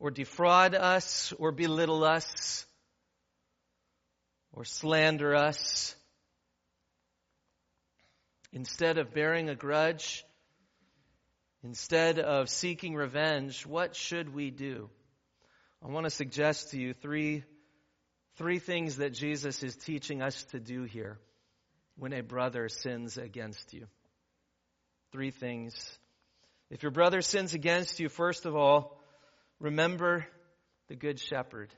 or 0.00 0.10
defraud 0.10 0.74
us 0.74 1.32
or 1.38 1.52
belittle 1.52 2.02
us 2.02 2.66
or 4.52 4.64
slander 4.64 5.34
us? 5.34 5.94
Instead 8.52 8.98
of 8.98 9.14
bearing 9.14 9.48
a 9.48 9.54
grudge, 9.54 10.24
Instead 11.64 12.18
of 12.18 12.48
seeking 12.48 12.94
revenge, 12.94 13.64
what 13.64 13.94
should 13.94 14.34
we 14.34 14.50
do? 14.50 14.90
I 15.82 15.88
want 15.88 16.04
to 16.04 16.10
suggest 16.10 16.70
to 16.70 16.80
you 16.80 16.92
three, 16.92 17.44
three 18.36 18.58
things 18.58 18.96
that 18.96 19.12
Jesus 19.12 19.62
is 19.62 19.76
teaching 19.76 20.22
us 20.22 20.42
to 20.46 20.58
do 20.58 20.82
here 20.82 21.18
when 21.96 22.12
a 22.12 22.20
brother 22.20 22.68
sins 22.68 23.16
against 23.16 23.72
you. 23.72 23.86
Three 25.12 25.30
things. 25.30 25.74
If 26.68 26.82
your 26.82 26.90
brother 26.90 27.20
sins 27.20 27.54
against 27.54 28.00
you, 28.00 28.08
first 28.08 28.44
of 28.44 28.56
all, 28.56 29.00
remember 29.60 30.26
the 30.88 30.96
Good 30.96 31.20
Shepherd. 31.20 31.72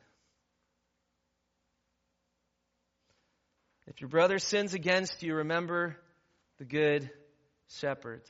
If 3.95 4.01
your 4.01 4.11
brother 4.11 4.41
sins 4.41 4.75
against 4.75 5.23
you, 5.23 5.37
remember 5.37 5.97
the 6.59 6.65
Good 6.65 7.09
Shepherd. 7.69 8.23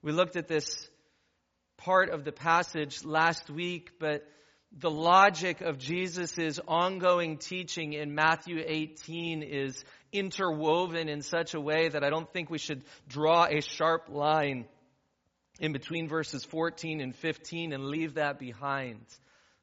We 0.00 0.12
looked 0.12 0.36
at 0.36 0.48
this 0.48 0.88
part 1.76 2.08
of 2.08 2.24
the 2.24 2.32
passage 2.32 3.04
last 3.04 3.50
week, 3.50 3.98
but 4.00 4.26
the 4.72 4.90
logic 4.90 5.60
of 5.60 5.76
Jesus' 5.76 6.58
ongoing 6.66 7.36
teaching 7.36 7.92
in 7.92 8.14
Matthew 8.14 8.64
18 8.66 9.42
is 9.42 9.84
interwoven 10.10 11.10
in 11.10 11.20
such 11.20 11.52
a 11.52 11.60
way 11.60 11.90
that 11.90 12.02
I 12.02 12.08
don't 12.08 12.32
think 12.32 12.48
we 12.48 12.56
should 12.56 12.82
draw 13.06 13.44
a 13.44 13.60
sharp 13.60 14.08
line 14.08 14.64
in 15.60 15.74
between 15.74 16.08
verses 16.08 16.46
14 16.46 17.02
and 17.02 17.14
15 17.14 17.74
and 17.74 17.84
leave 17.84 18.14
that 18.14 18.38
behind. 18.38 19.04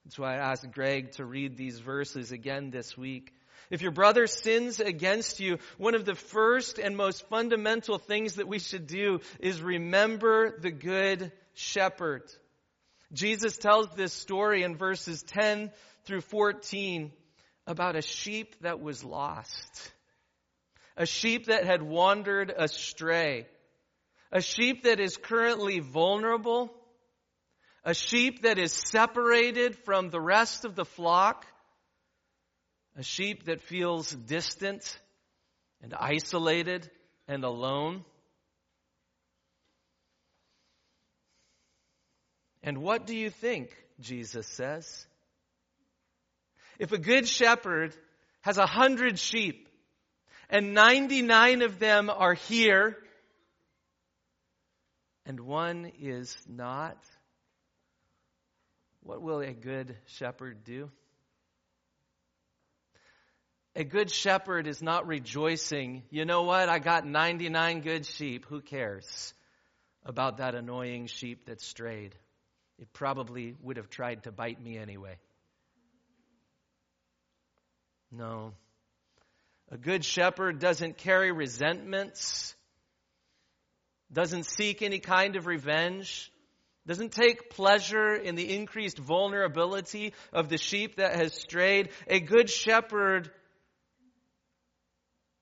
That's 0.03 0.19
why 0.19 0.35
I 0.35 0.51
asked 0.51 0.71
Greg 0.71 1.13
to 1.13 1.25
read 1.25 1.57
these 1.57 1.79
verses 1.79 2.31
again 2.31 2.69
this 2.69 2.95
week. 2.95 3.31
If 3.69 3.81
your 3.81 3.91
brother 3.91 4.27
sins 4.27 4.79
against 4.79 5.39
you, 5.39 5.57
one 5.77 5.95
of 5.95 6.05
the 6.05 6.15
first 6.15 6.77
and 6.77 6.95
most 6.95 7.27
fundamental 7.29 7.97
things 7.97 8.35
that 8.35 8.47
we 8.47 8.59
should 8.59 8.87
do 8.87 9.19
is 9.39 9.61
remember 9.61 10.59
the 10.59 10.71
good 10.71 11.31
shepherd. 11.53 12.23
Jesus 13.13 13.57
tells 13.57 13.87
this 13.95 14.13
story 14.13 14.63
in 14.63 14.77
verses 14.77 15.23
10 15.23 15.71
through 16.05 16.21
14 16.21 17.11
about 17.67 17.95
a 17.95 18.01
sheep 18.01 18.55
that 18.61 18.79
was 18.79 19.03
lost. 19.03 19.91
A 20.97 21.05
sheep 21.05 21.47
that 21.47 21.65
had 21.65 21.81
wandered 21.81 22.53
astray. 22.55 23.47
A 24.31 24.41
sheep 24.41 24.83
that 24.83 24.99
is 24.99 25.17
currently 25.17 25.79
vulnerable. 25.79 26.73
A 27.83 27.93
sheep 27.93 28.43
that 28.43 28.59
is 28.59 28.71
separated 28.71 29.75
from 29.85 30.09
the 30.09 30.21
rest 30.21 30.65
of 30.65 30.75
the 30.75 30.85
flock 30.85 31.45
a 32.97 33.03
sheep 33.03 33.45
that 33.45 33.61
feels 33.61 34.11
distant 34.11 34.97
and 35.81 35.93
isolated 35.93 36.89
and 37.27 37.43
alone. 37.43 38.03
And 42.63 42.79
what 42.79 43.05
do 43.05 43.15
you 43.15 43.29
think? 43.29 43.69
Jesus 43.99 44.47
says. 44.47 45.05
If 46.79 46.91
a 46.91 46.97
good 46.97 47.27
shepherd 47.27 47.95
has 48.41 48.57
a 48.57 48.65
hundred 48.65 49.19
sheep 49.19 49.69
and 50.49 50.73
99 50.73 51.61
of 51.61 51.79
them 51.79 52.09
are 52.09 52.33
here 52.33 52.97
and 55.25 55.39
one 55.39 55.91
is 55.99 56.35
not, 56.47 56.97
what 59.01 59.21
will 59.21 59.39
a 59.39 59.53
good 59.53 59.95
shepherd 60.05 60.63
do? 60.63 60.89
A 63.77 63.83
good 63.83 64.09
shepherd 64.09 64.67
is 64.67 64.81
not 64.81 65.05
rejoicing, 65.05 66.03
you 66.09 66.23
know 66.23 66.43
what, 66.43 66.69
I 66.69 66.79
got 66.79 67.05
99 67.05 67.81
good 67.81 68.05
sheep. 68.05 68.45
Who 68.45 68.61
cares 68.61 69.33
about 70.05 70.37
that 70.37 70.55
annoying 70.55 71.07
sheep 71.07 71.47
that 71.47 71.59
strayed? 71.59 72.15
It 72.79 72.93
probably 72.93 73.53
would 73.61 73.75
have 73.75 73.89
tried 73.89 74.23
to 74.23 74.31
bite 74.31 74.61
me 74.61 74.77
anyway. 74.77 75.17
No. 78.11 78.53
A 79.69 79.77
good 79.77 80.05
shepherd 80.05 80.59
doesn't 80.59 80.97
carry 80.97 81.33
resentments, 81.33 82.55
doesn't 84.13 84.45
seek 84.45 84.83
any 84.83 84.99
kind 84.99 85.35
of 85.35 85.47
revenge, 85.47 86.31
doesn't 86.87 87.11
take 87.11 87.49
pleasure 87.49 88.15
in 88.15 88.35
the 88.35 88.55
increased 88.55 88.99
vulnerability 88.99 90.13
of 90.31 90.47
the 90.47 90.57
sheep 90.57 90.95
that 90.95 91.15
has 91.15 91.33
strayed. 91.33 91.89
A 92.07 92.21
good 92.21 92.49
shepherd 92.49 93.31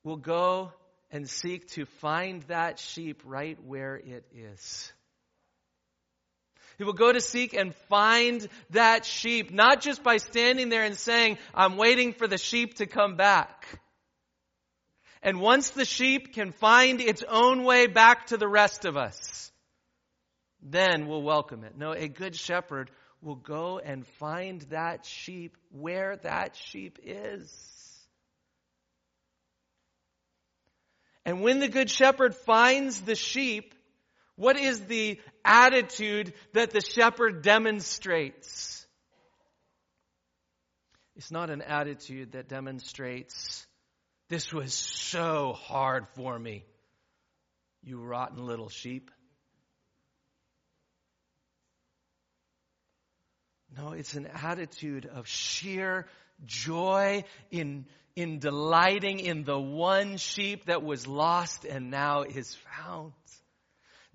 will 0.04 0.18
go 0.18 0.72
and 1.12 1.30
seek 1.30 1.68
to 1.70 1.86
find 1.86 2.42
that 2.44 2.80
sheep 2.80 3.22
right 3.26 3.58
where 3.64 3.96
it 3.96 4.26
is. 4.36 4.92
He 6.78 6.84
will 6.84 6.94
go 6.94 7.12
to 7.12 7.22
seek 7.22 7.54
and 7.54 7.76
find 7.88 8.48
that 8.72 9.06
sheep, 9.06 9.52
not 9.52 9.82
just 9.82 10.04
by 10.04 10.18
standing 10.18 10.70
there 10.70 10.84
and 10.84 10.98
saying, 10.98 11.38
I'm 11.54 11.78
waiting 11.78 12.14
for 12.14 12.28
the 12.28 12.38
sheep 12.38 12.76
to 12.76 12.88
come 12.88 13.16
back. 13.16 13.80
And 15.22 15.40
once 15.40 15.70
the 15.70 15.86
sheep 15.86 16.34
can 16.34 16.52
find 16.52 17.00
its 17.00 17.24
own 17.28 17.64
way 17.64 17.88
back 17.88 18.28
to 18.28 18.38
the 18.38 18.48
rest 18.48 18.86
of 18.86 18.98
us, 18.98 19.52
then 20.62 21.08
we'll 21.08 21.22
welcome 21.22 21.64
it. 21.64 21.78
No, 21.78 21.94
a 21.94 22.08
good 22.08 22.36
shepherd 22.36 22.90
will 23.22 23.36
go 23.36 23.80
and 23.80 24.06
find 24.20 24.62
that 24.64 25.06
sheep 25.06 25.56
where 25.72 26.18
that 26.24 26.56
sheep 26.56 27.00
is. 27.04 27.73
And 31.26 31.42
when 31.42 31.60
the 31.60 31.70
good 31.70 31.90
shepherd 31.90 32.36
finds 32.36 33.02
the 33.02 33.16
sheep, 33.16 33.74
what 34.36 34.58
is 34.58 34.82
the 34.82 35.20
attitude 35.46 36.34
that 36.54 36.72
the 36.72 36.82
shepherd 36.82 37.42
demonstrates? 37.42 38.86
It's 41.16 41.32
not 41.32 41.50
an 41.50 41.62
attitude 41.62 42.32
that 42.32 42.50
demonstrates, 42.50 43.66
this 44.30 44.52
was 44.52 44.74
so 44.74 45.54
hard 45.54 46.08
for 46.16 46.38
me, 46.38 46.66
you 47.84 48.02
rotten 48.02 48.46
little 48.46 48.70
sheep. 48.70 49.12
No, 53.76 53.94
it's 53.94 54.16
an 54.16 54.28
attitude 54.28 55.06
of 55.06 55.28
sheer 55.28 56.08
joy 56.46 57.24
in 57.50 57.86
in 58.16 58.40
delighting 58.40 59.20
in 59.20 59.44
the 59.44 59.60
one 59.60 60.18
sheep 60.18 60.66
that 60.66 60.84
was 60.84 61.08
lost 61.08 61.66
and 61.66 61.90
now 61.90 62.24
is 62.24 62.56
found. 62.78 63.14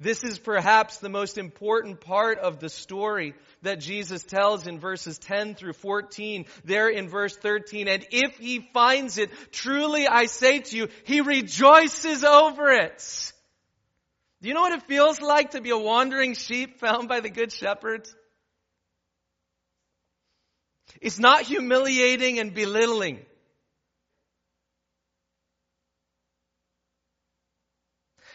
This 0.00 0.22
is 0.22 0.38
perhaps 0.38 0.98
the 0.98 1.08
most 1.08 1.38
important 1.38 2.00
part 2.00 2.38
of 2.38 2.60
the 2.60 2.68
story 2.68 3.34
that 3.62 3.80
Jesus 3.80 4.22
tells 4.22 4.68
in 4.68 4.78
verses 4.78 5.18
10 5.18 5.56
through 5.56 5.72
14, 5.72 6.46
there 6.64 6.88
in 6.88 7.08
verse 7.08 7.36
13. 7.36 7.88
And 7.88 8.06
if 8.12 8.38
he 8.38 8.60
finds 8.72 9.18
it, 9.18 9.30
truly 9.50 10.06
I 10.06 10.26
say 10.26 10.60
to 10.60 10.76
you, 10.76 10.88
he 11.02 11.20
rejoices 11.20 12.22
over 12.22 12.70
it. 12.70 13.32
Do 14.40 14.48
you 14.48 14.54
know 14.54 14.60
what 14.60 14.72
it 14.72 14.86
feels 14.86 15.20
like 15.20 15.50
to 15.50 15.60
be 15.60 15.70
a 15.70 15.78
wandering 15.78 16.34
sheep 16.34 16.78
found 16.78 17.08
by 17.08 17.18
the 17.18 17.30
good 17.30 17.50
shepherd? 17.50 18.08
It's 21.00 21.18
not 21.18 21.42
humiliating 21.42 22.38
and 22.38 22.54
belittling. 22.54 23.18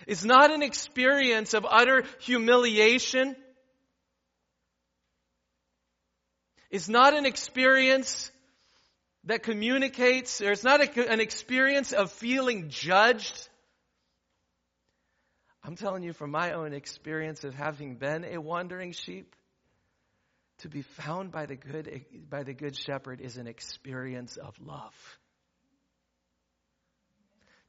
Is 0.08 0.26
not 0.26 0.52
an 0.52 0.62
experience 0.62 1.54
of 1.54 1.66
utter 1.70 2.04
humiliation. 2.20 3.36
It's 6.70 6.90
not 6.90 7.14
an 7.14 7.26
experience 7.26 8.32
that 9.26 9.44
communicates, 9.44 10.42
or 10.42 10.52
it's 10.52 10.64
not 10.64 10.82
a, 10.82 11.12
an 11.12 11.20
experience 11.20 11.94
of 11.94 12.12
feeling 12.12 12.70
judged. 12.70 13.48
I'm 15.64 15.76
telling 15.76 16.04
you 16.04 16.14
from 16.14 16.32
my 16.32 16.54
own 16.54 16.74
experience 16.74 17.44
of 17.44 17.54
having 17.54 17.96
been 17.96 18.26
a 18.26 18.42
wandering 18.42 18.92
sheep, 18.92 19.36
to 20.60 20.70
be 20.70 20.82
found 20.82 21.32
by 21.32 21.46
the 21.46 21.56
good, 21.56 22.06
by 22.30 22.44
the 22.44 22.54
good 22.54 22.76
shepherd 22.76 23.22
is 23.22 23.38
an 23.38 23.48
experience 23.48 24.38
of 24.38 24.56
love. 24.60 24.94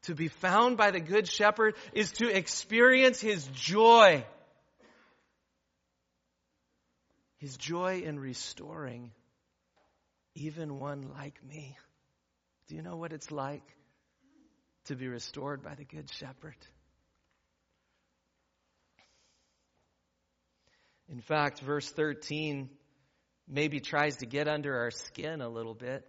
To 0.04 0.14
be 0.14 0.28
found 0.28 0.76
by 0.76 0.90
the 0.90 1.00
good 1.00 1.28
shepherd 1.28 1.76
is 1.92 2.12
to 2.12 2.28
experience 2.28 3.20
his 3.20 3.46
joy. 3.46 4.24
His 7.38 7.56
joy 7.56 8.02
in 8.04 8.18
restoring 8.18 9.12
even 10.34 10.78
one 10.78 11.10
like 11.16 11.42
me. 11.44 11.76
Do 12.68 12.74
you 12.74 12.82
know 12.82 12.96
what 12.96 13.12
it's 13.12 13.30
like 13.30 13.62
to 14.86 14.96
be 14.96 15.08
restored 15.08 15.62
by 15.62 15.74
the 15.74 15.84
Good 15.84 16.10
Shepherd? 16.10 16.56
In 21.08 21.20
fact, 21.20 21.60
verse 21.60 21.90
13 21.90 22.68
maybe 23.46 23.80
tries 23.80 24.16
to 24.16 24.26
get 24.26 24.48
under 24.48 24.78
our 24.78 24.90
skin 24.90 25.40
a 25.40 25.48
little 25.48 25.74
bit 25.74 26.06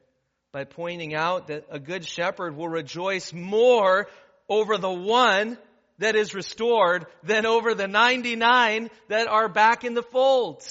by 0.56 0.64
pointing 0.64 1.14
out 1.14 1.48
that 1.48 1.66
a 1.70 1.80
good 1.80 2.06
shepherd 2.06 2.56
will 2.56 2.70
rejoice 2.70 3.34
more 3.34 4.08
over 4.48 4.78
the 4.78 4.90
one 4.90 5.58
that 5.98 6.16
is 6.16 6.34
restored 6.34 7.08
than 7.24 7.46
over 7.46 7.76
the 7.76 7.90
99 7.90 8.90
that 9.10 9.28
are 9.28 9.50
back 9.50 9.84
in 9.84 9.96
the 9.96 10.02
fold. 10.02 10.64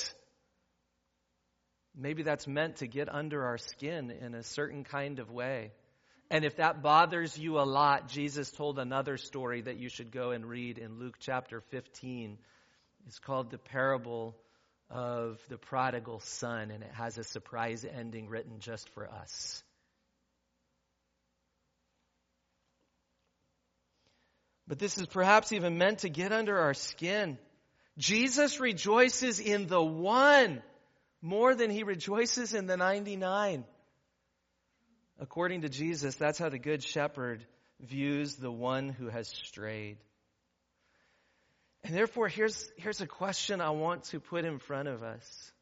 Maybe 1.94 2.23
that's 2.23 2.47
meant 2.47 2.77
to 2.77 2.87
get 2.87 3.14
under 3.14 3.44
our 3.44 3.59
skin 3.59 4.11
in 4.11 4.35
a 4.35 4.42
certain 4.42 4.85
kind 4.85 5.18
of 5.18 5.31
way. 5.31 5.70
And 6.31 6.47
if 6.47 6.57
that 6.57 6.81
bothers 6.81 7.37
you 7.37 7.59
a 7.59 7.68
lot, 7.68 8.09
Jesus 8.09 8.51
told 8.51 8.79
another 8.79 9.18
story 9.18 9.61
that 9.61 9.77
you 9.77 9.90
should 9.90 10.11
go 10.11 10.31
and 10.31 10.47
read 10.47 10.79
in 10.79 10.99
Luke 10.99 11.16
chapter 11.20 11.61
15. 11.61 12.38
It's 13.07 13.18
called 13.18 13.51
the 13.51 13.59
parable 13.59 14.35
of 14.88 15.38
the 15.51 15.59
prodigal 15.59 16.20
son, 16.20 16.70
and 16.70 16.83
it 16.83 16.92
has 16.94 17.18
a 17.18 17.25
surprise 17.25 17.85
ending 17.85 18.31
written 18.31 18.61
just 18.61 18.88
for 18.94 19.07
us. 19.11 19.62
But 24.66 24.79
this 24.79 24.98
is 24.98 25.07
perhaps 25.07 25.53
even 25.53 25.79
meant 25.79 26.00
to 26.00 26.09
get 26.09 26.33
under 26.33 26.59
our 26.59 26.74
skin. 26.74 27.38
Jesus 27.98 28.61
rejoices 28.61 29.38
in 29.38 29.66
the 29.66 29.83
one 29.83 30.62
more 31.20 31.55
than 31.55 31.70
he 31.70 31.83
rejoices 31.83 32.55
in 32.55 32.66
the 32.66 32.77
99. 32.77 33.64
According 35.20 35.62
to 35.62 35.68
Jesus, 35.68 36.16
that's 36.16 36.38
how 36.38 36.48
the 36.48 36.59
Good 36.59 36.83
Shepherd 36.83 37.44
views 37.81 38.37
the 38.37 38.50
one 38.50 38.88
who 38.88 39.09
has 39.09 39.29
strayed. 39.29 39.98
And 41.85 41.94
therefore, 41.94 42.29
here's, 42.29 42.70
here's 42.77 43.00
a 43.00 43.07
question 43.07 43.61
I 43.61 43.70
want 43.70 44.05
to 44.05 44.20
put 44.20 44.44
in 44.44 44.59
front 44.59 44.88
of 44.88 45.03
us. 45.03 45.53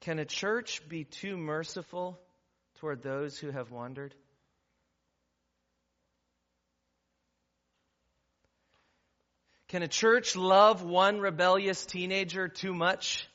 Can 0.00 0.18
a 0.18 0.24
church 0.24 0.88
be 0.88 1.04
too 1.04 1.36
merciful 1.36 2.18
toward 2.80 3.02
those 3.02 3.38
who 3.38 3.50
have 3.50 3.70
wandered? 3.70 4.14
Can 9.68 9.82
a 9.82 9.88
church 9.88 10.34
love 10.34 10.82
one 10.82 11.20
rebellious 11.20 11.84
teenager 11.84 12.48
too 12.48 12.72
much? 12.72 13.28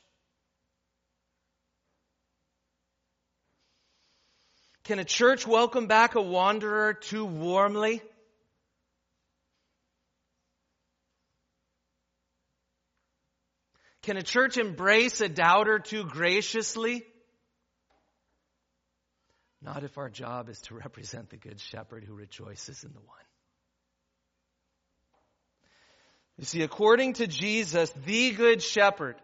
Can 4.82 4.98
a 4.98 5.04
church 5.04 5.46
welcome 5.46 5.86
back 5.86 6.16
a 6.16 6.20
wanderer 6.20 6.92
too 6.92 7.24
warmly? 7.24 8.02
Can 14.02 14.16
a 14.18 14.22
church 14.22 14.58
embrace 14.58 15.20
a 15.20 15.28
doubter 15.28 15.78
too 15.78 16.04
graciously? 16.04 17.06
Not 19.62 19.84
if 19.84 19.96
our 19.96 20.10
job 20.10 20.50
is 20.50 20.60
to 20.62 20.74
represent 20.84 21.30
the 21.30 21.36
Good 21.36 21.60
Shepherd 21.60 22.04
who 22.04 22.12
rejoices 22.12 22.82
in 22.82 22.92
the 22.92 23.00
one. 23.00 23.33
You 26.38 26.44
see, 26.44 26.62
according 26.62 27.14
to 27.14 27.26
Jesus, 27.26 27.92
the 28.04 28.32
Good 28.32 28.62
Shepherd, 28.62 29.16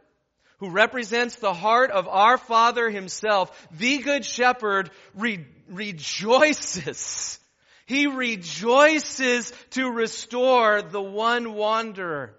who 0.59 0.71
represents 0.71 1.37
the 1.37 1.55
heart 1.55 1.91
of 1.91 2.07
our 2.07 2.39
Father 2.39 2.89
Himself, 2.89 3.51
the 3.73 3.99
Good 3.99 4.25
Shepherd 4.25 4.91
re- 5.15 5.45
rejoices. 5.69 7.39
He 7.87 8.07
rejoices 8.07 9.53
to 9.71 9.91
restore 9.91 10.83
the 10.83 11.03
one 11.03 11.55
wanderer. 11.55 12.37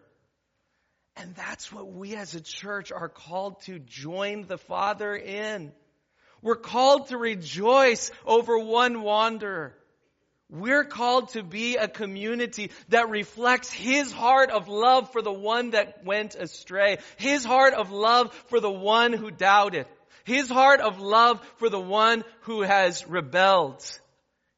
And 1.18 1.36
that's 1.36 1.74
what 1.74 1.92
we 1.92 2.16
as 2.16 2.36
a 2.36 2.42
church 2.42 2.94
are 2.94 3.10
called 3.10 3.62
to 3.64 3.80
join 3.80 4.48
the 4.48 4.58
Father 4.58 5.14
in. 5.14 5.74
We're 6.42 6.56
called 6.56 7.08
to 7.08 7.18
rejoice 7.18 8.12
over 8.26 8.58
one 8.58 9.02
wanderer. 9.02 9.76
We're 10.52 10.84
called 10.84 11.30
to 11.30 11.44
be 11.44 11.78
a 11.78 11.88
community 11.88 12.72
that 12.90 13.10
reflects 13.10 13.72
His 13.72 14.12
heart 14.12 14.52
of 14.52 14.68
love 14.68 15.12
for 15.14 15.22
the 15.22 15.32
one 15.32 15.72
that 15.72 16.04
went 16.04 16.36
astray. 16.36 16.98
His 17.16 17.46
heart 17.46 17.74
of 17.74 17.90
love 17.90 18.36
for 18.48 18.60
the 18.60 18.70
one 18.70 19.14
who 19.14 19.32
doubted. 19.32 19.88
His 20.26 20.50
heart 20.50 20.82
of 20.82 21.00
love 21.00 21.42
for 21.56 21.70
the 21.70 21.80
one 21.80 22.26
who 22.42 22.64
has 22.64 23.08
rebelled. 23.08 23.82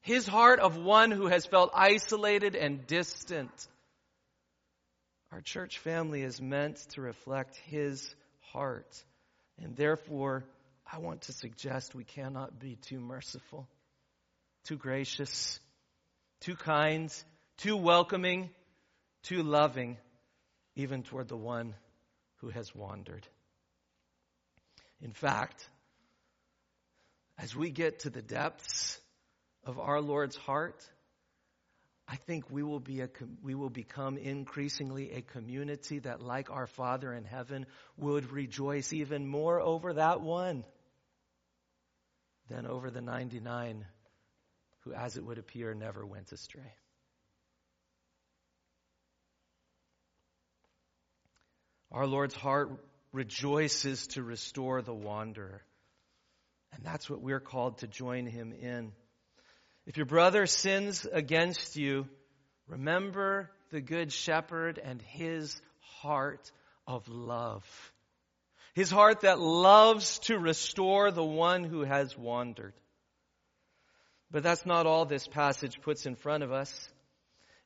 His 0.02 0.26
heart 0.26 0.60
of 0.60 0.78
one 0.78 1.12
who 1.12 1.28
has 1.28 1.46
felt 1.46 1.70
isolated 1.76 2.56
and 2.56 2.88
distant. 2.88 3.52
Our 5.32 5.42
church 5.42 5.78
family 5.78 6.24
is 6.24 6.42
meant 6.42 6.78
to 6.94 7.02
reflect 7.02 7.56
His 7.68 8.14
heart. 8.52 9.04
And 9.62 9.76
therefore, 9.76 10.44
I 10.92 10.98
want 10.98 11.22
to 11.24 11.34
suggest 11.34 11.94
we 11.94 12.04
cannot 12.04 12.60
be 12.60 12.78
too 12.78 13.00
merciful, 13.00 13.68
too 14.66 14.78
gracious, 14.78 15.60
too 16.44 16.56
kind, 16.56 17.14
too 17.58 17.78
welcoming, 17.78 18.50
too 19.24 19.44
loving, 19.44 19.98
even 20.76 21.04
toward 21.04 21.28
the 21.30 21.38
one 21.38 21.74
who 22.38 22.50
has 22.50 22.76
wandered. 22.76 23.26
In 25.02 25.14
fact, 25.14 25.68
as 27.38 27.56
we 27.56 27.72
get 27.72 28.00
to 28.00 28.10
the 28.10 28.22
depths 28.22 29.00
of 29.66 29.80
our 29.80 30.02
Lord's 30.02 30.36
heart, 30.36 30.84
I 32.08 32.18
think 32.18 32.52
we 32.52 32.64
will, 32.64 32.82
be 32.82 33.00
a, 33.00 33.10
we 33.42 33.56
will 33.56 33.70
become 33.70 34.18
increasingly 34.18 35.12
a 35.12 35.22
community 35.22 36.00
that, 36.00 36.22
like 36.22 36.52
our 36.52 36.68
Father 36.68 37.14
in 37.14 37.24
heaven, 37.24 37.66
would 37.98 38.32
rejoice 38.32 38.92
even 38.92 39.26
more 39.26 39.62
over 39.62 39.94
that 39.94 40.20
one 40.20 40.66
than 42.50 42.68
over 42.68 42.92
the 42.92 43.02
99 43.02 43.86
who, 44.84 44.94
as 44.94 45.18
it 45.18 45.26
would 45.26 45.38
appear, 45.38 45.74
never 45.74 46.06
went 46.06 46.32
astray. 46.32 46.74
Our 51.92 52.08
Lord's 52.08 52.34
heart 52.34 52.72
rejoices 53.12 54.08
to 54.08 54.24
restore 54.24 54.82
the 54.82 54.94
wanderer. 54.94 55.62
And 56.74 56.84
that's 56.84 57.08
what 57.10 57.22
we're 57.22 57.40
called 57.40 57.78
to 57.80 57.88
join 57.88 58.26
him 58.26 58.52
in. 58.52 58.92
If 59.86 59.98
your 59.98 60.08
brother 60.08 60.48
sins 60.48 61.06
against 61.12 61.76
you, 61.76 62.08
remember 62.68 63.52
the 63.70 63.82
good 63.82 64.12
shepherd 64.12 64.80
and 64.84 65.02
his 65.02 65.62
heart 66.02 66.52
of 66.88 67.08
love. 67.08 67.64
His 68.74 68.90
heart 68.90 69.22
that 69.22 69.40
loves 69.40 70.18
to 70.20 70.40
restore 70.40 71.12
the 71.12 71.24
one 71.24 71.64
who 71.64 71.84
has 71.84 72.18
wandered. 72.18 72.74
But 74.34 74.42
that's 74.42 74.66
not 74.66 74.88
all 74.88 75.06
this 75.06 75.28
passage 75.28 75.80
puts 75.82 76.08
in 76.08 76.16
front 76.16 76.44
of 76.44 76.52
us. 76.52 76.90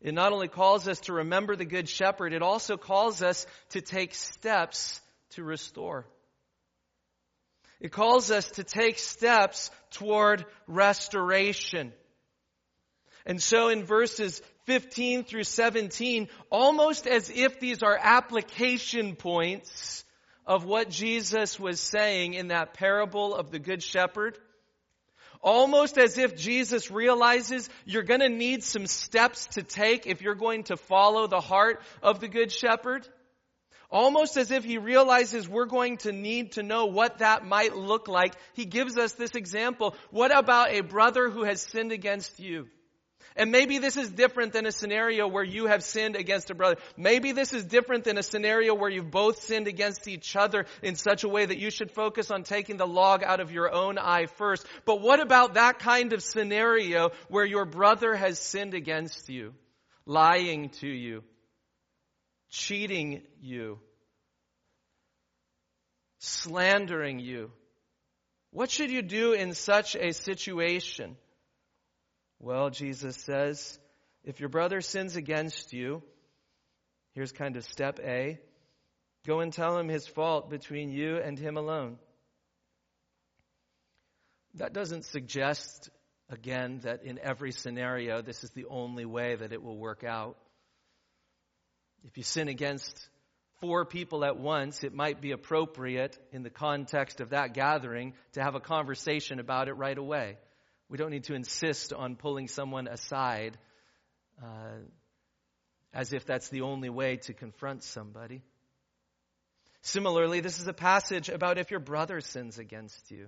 It 0.01 0.13
not 0.13 0.33
only 0.33 0.49
calls 0.49 0.85
us 0.87 0.99
to 1.01 1.13
remember 1.13 1.55
the 1.55 1.65
Good 1.65 1.87
Shepherd, 1.87 2.33
it 2.33 2.43
also 2.43 2.75
calls 2.75 3.23
us 3.23 3.47
to 3.69 3.81
take 3.81 4.13
steps 4.13 4.99
to 5.31 5.43
restore. 5.43 6.05
It 7.79 7.93
calls 7.93 8.31
us 8.31 8.51
to 8.51 8.65
take 8.65 8.99
steps 8.99 9.71
toward 9.91 10.45
restoration. 10.67 11.93
And 13.25 13.41
so 13.41 13.69
in 13.69 13.85
verses 13.85 14.41
15 14.65 15.23
through 15.23 15.45
17, 15.45 16.27
almost 16.51 17.07
as 17.07 17.29
if 17.29 17.61
these 17.61 17.81
are 17.81 17.97
application 17.97 19.15
points 19.15 20.03
of 20.45 20.65
what 20.65 20.89
Jesus 20.89 21.57
was 21.57 21.79
saying 21.79 22.33
in 22.33 22.49
that 22.49 22.73
parable 22.73 23.33
of 23.33 23.51
the 23.51 23.59
Good 23.59 23.83
Shepherd, 23.83 24.37
Almost 25.41 25.97
as 25.97 26.17
if 26.17 26.35
Jesus 26.35 26.91
realizes 26.91 27.69
you're 27.85 28.03
going 28.03 28.21
to 28.21 28.29
need 28.29 28.63
some 28.63 28.87
steps 28.87 29.47
to 29.47 29.63
take 29.63 30.07
if 30.07 30.21
you're 30.21 30.35
going 30.35 30.63
to 30.65 30.77
follow 30.77 31.27
the 31.27 31.41
heart 31.41 31.81
of 32.01 32.19
the 32.19 32.27
Good 32.27 32.51
Shepherd. 32.51 33.07
Almost 33.89 34.35
as 34.35 34.51
if 34.51 34.65
he 34.65 34.77
realizes 34.77 35.47
we're 35.47 35.65
going 35.65 35.97
to 35.97 36.11
need 36.11 36.53
to 36.53 36.63
know 36.63 36.87
what 36.87 37.19
that 37.19 37.45
might 37.45 37.75
look 37.75 38.07
like. 38.07 38.33
He 38.53 38.65
gives 38.65 38.97
us 38.97 39.13
this 39.13 39.35
example. 39.35 39.95
What 40.11 40.37
about 40.37 40.71
a 40.71 40.81
brother 40.81 41.29
who 41.29 41.43
has 41.43 41.61
sinned 41.61 41.93
against 41.93 42.39
you? 42.39 42.67
And 43.37 43.51
maybe 43.51 43.77
this 43.77 43.97
is 43.97 44.09
different 44.09 44.53
than 44.53 44.65
a 44.65 44.71
scenario 44.71 45.27
where 45.27 45.43
you 45.43 45.67
have 45.67 45.83
sinned 45.83 46.15
against 46.15 46.49
a 46.49 46.55
brother. 46.55 46.77
Maybe 46.97 47.33
this 47.33 47.53
is 47.53 47.63
different 47.63 48.03
than 48.03 48.17
a 48.17 48.23
scenario 48.23 48.73
where 48.73 48.89
you've 48.89 49.11
both 49.11 49.43
sinned 49.43 49.67
against 49.67 50.07
each 50.07 50.35
other 50.35 50.65
in 50.81 50.95
such 50.95 51.23
a 51.23 51.29
way 51.29 51.45
that 51.45 51.59
you 51.59 51.69
should 51.69 51.91
focus 51.91 52.31
on 52.31 52.41
taking 52.41 52.77
the 52.77 52.87
log 52.87 53.23
out 53.23 53.39
of 53.39 53.51
your 53.51 53.71
own 53.71 53.99
eye 53.99 54.25
first. 54.25 54.65
But 54.85 55.01
what 55.01 55.19
about 55.19 55.53
that 55.53 55.77
kind 55.77 56.13
of 56.13 56.23
scenario 56.23 57.11
where 57.29 57.45
your 57.45 57.65
brother 57.65 58.15
has 58.15 58.39
sinned 58.39 58.73
against 58.73 59.29
you, 59.29 59.53
lying 60.07 60.69
to 60.81 60.87
you, 60.87 61.23
cheating 62.49 63.21
you, 63.39 63.77
slandering 66.17 67.19
you? 67.19 67.51
What 68.49 68.71
should 68.71 68.89
you 68.89 69.03
do 69.03 69.33
in 69.33 69.53
such 69.53 69.95
a 69.95 70.11
situation? 70.11 71.17
Well, 72.39 72.69
Jesus 72.69 73.17
says, 73.17 73.79
if 74.23 74.39
your 74.39 74.49
brother 74.49 74.81
sins 74.81 75.15
against 75.15 75.73
you, 75.73 76.03
here's 77.13 77.31
kind 77.31 77.57
of 77.57 77.65
step 77.65 77.99
A 77.99 78.39
go 79.25 79.39
and 79.41 79.51
tell 79.51 79.77
him 79.77 79.89
his 79.89 80.07
fault 80.07 80.49
between 80.49 80.89
you 80.89 81.17
and 81.17 81.37
him 81.37 81.57
alone. 81.57 81.97
That 84.53 84.73
doesn't 84.73 85.05
suggest, 85.05 85.89
again, 86.29 86.79
that 86.83 87.03
in 87.03 87.19
every 87.21 87.51
scenario 87.51 88.21
this 88.21 88.43
is 88.43 88.51
the 88.51 88.65
only 88.69 89.05
way 89.05 89.35
that 89.35 89.51
it 89.51 89.61
will 89.61 89.77
work 89.77 90.03
out. 90.03 90.37
If 92.05 92.17
you 92.17 92.23
sin 92.23 92.47
against 92.47 93.09
four 93.59 93.83
people 93.85 94.23
at 94.23 94.37
once, 94.37 94.83
it 94.83 94.93
might 94.93 95.19
be 95.19 95.31
appropriate 95.31 96.17
in 96.31 96.43
the 96.43 96.49
context 96.49 97.19
of 97.19 97.31
that 97.31 97.53
gathering 97.53 98.13
to 98.33 98.41
have 98.41 98.55
a 98.55 98.61
conversation 98.61 99.39
about 99.39 99.67
it 99.67 99.73
right 99.73 99.97
away. 99.97 100.37
We 100.89 100.97
don't 100.97 101.11
need 101.11 101.25
to 101.25 101.33
insist 101.33 101.93
on 101.93 102.15
pulling 102.15 102.47
someone 102.47 102.87
aside 102.87 103.57
uh, 104.41 104.79
as 105.93 106.13
if 106.13 106.25
that's 106.25 106.49
the 106.49 106.61
only 106.61 106.89
way 106.89 107.17
to 107.17 107.33
confront 107.33 107.83
somebody. 107.83 108.41
Similarly, 109.81 110.39
this 110.41 110.59
is 110.59 110.67
a 110.67 110.73
passage 110.73 111.29
about 111.29 111.57
if 111.57 111.71
your 111.71 111.79
brother 111.79 112.21
sins 112.21 112.57
against 112.57 113.11
you. 113.11 113.27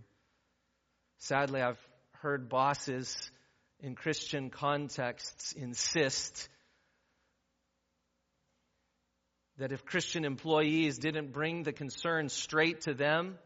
Sadly, 1.17 1.62
I've 1.62 1.80
heard 2.22 2.50
bosses 2.50 3.32
in 3.80 3.95
Christian 3.95 4.50
contexts 4.50 5.54
insist 5.54 6.50
that 9.58 9.72
if 9.72 9.86
Christian 9.86 10.24
employees 10.26 10.98
didn't 10.98 11.34
bring 11.34 11.63
the 11.63 11.74
concern 11.74 12.30
straight 12.30 12.82
to 12.82 12.93
them, 12.93 13.38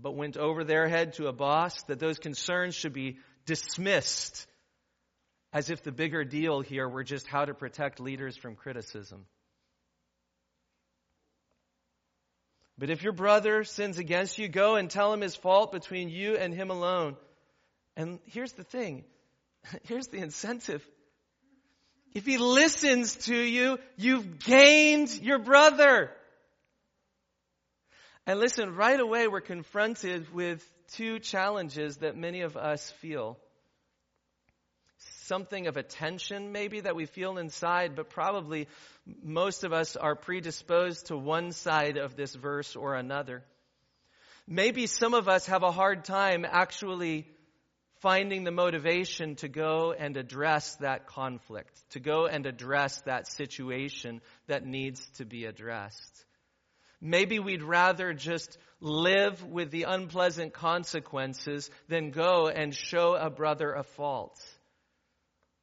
but 0.00 0.14
went 0.14 0.36
over 0.36 0.64
their 0.64 0.88
head 0.88 1.14
to 1.14 1.28
a 1.28 1.32
boss, 1.32 1.82
that 1.84 1.98
those 1.98 2.18
concerns 2.18 2.74
should 2.74 2.92
be 2.92 3.18
dismissed 3.46 4.46
as 5.52 5.70
if 5.70 5.82
the 5.82 5.92
bigger 5.92 6.24
deal 6.24 6.60
here 6.60 6.88
were 6.88 7.04
just 7.04 7.26
how 7.26 7.44
to 7.44 7.54
protect 7.54 7.98
leaders 7.98 8.36
from 8.36 8.56
criticism. 8.56 9.24
But 12.78 12.90
if 12.90 13.02
your 13.02 13.14
brother 13.14 13.64
sins 13.64 13.98
against 13.98 14.38
you, 14.38 14.48
go 14.48 14.76
and 14.76 14.90
tell 14.90 15.12
him 15.12 15.22
his 15.22 15.34
fault 15.34 15.72
between 15.72 16.10
you 16.10 16.36
and 16.36 16.52
him 16.52 16.70
alone. 16.70 17.16
And 17.96 18.18
here's 18.26 18.52
the 18.52 18.64
thing 18.64 19.04
here's 19.84 20.08
the 20.08 20.18
incentive. 20.18 20.86
If 22.14 22.24
he 22.24 22.38
listens 22.38 23.14
to 23.26 23.36
you, 23.36 23.78
you've 23.96 24.38
gained 24.38 25.10
your 25.20 25.38
brother. 25.38 26.10
And 28.26 28.40
listen, 28.40 28.74
right 28.74 28.98
away 28.98 29.28
we're 29.28 29.40
confronted 29.40 30.34
with 30.34 30.68
two 30.94 31.20
challenges 31.20 31.98
that 31.98 32.16
many 32.16 32.40
of 32.40 32.56
us 32.56 32.90
feel. 33.00 33.38
Something 35.26 35.68
of 35.68 35.76
a 35.76 35.84
tension, 35.84 36.50
maybe, 36.50 36.80
that 36.80 36.96
we 36.96 37.06
feel 37.06 37.38
inside, 37.38 37.94
but 37.94 38.10
probably 38.10 38.66
most 39.22 39.62
of 39.62 39.72
us 39.72 39.94
are 39.94 40.16
predisposed 40.16 41.06
to 41.06 41.16
one 41.16 41.52
side 41.52 41.98
of 41.98 42.16
this 42.16 42.34
verse 42.34 42.74
or 42.74 42.94
another. 42.94 43.44
Maybe 44.48 44.86
some 44.86 45.14
of 45.14 45.28
us 45.28 45.46
have 45.46 45.62
a 45.62 45.72
hard 45.72 46.04
time 46.04 46.44
actually 46.48 47.26
finding 48.00 48.44
the 48.44 48.52
motivation 48.52 49.36
to 49.36 49.48
go 49.48 49.92
and 49.96 50.16
address 50.16 50.76
that 50.76 51.06
conflict, 51.06 51.72
to 51.90 52.00
go 52.00 52.26
and 52.26 52.46
address 52.46 53.00
that 53.02 53.28
situation 53.28 54.20
that 54.46 54.64
needs 54.64 55.04
to 55.18 55.24
be 55.24 55.44
addressed. 55.44 56.24
Maybe 57.00 57.38
we'd 57.38 57.62
rather 57.62 58.12
just 58.12 58.58
live 58.80 59.44
with 59.44 59.70
the 59.70 59.84
unpleasant 59.84 60.52
consequences 60.52 61.70
than 61.88 62.10
go 62.10 62.48
and 62.48 62.74
show 62.74 63.14
a 63.14 63.30
brother 63.30 63.72
a 63.72 63.82
fault. 63.82 64.38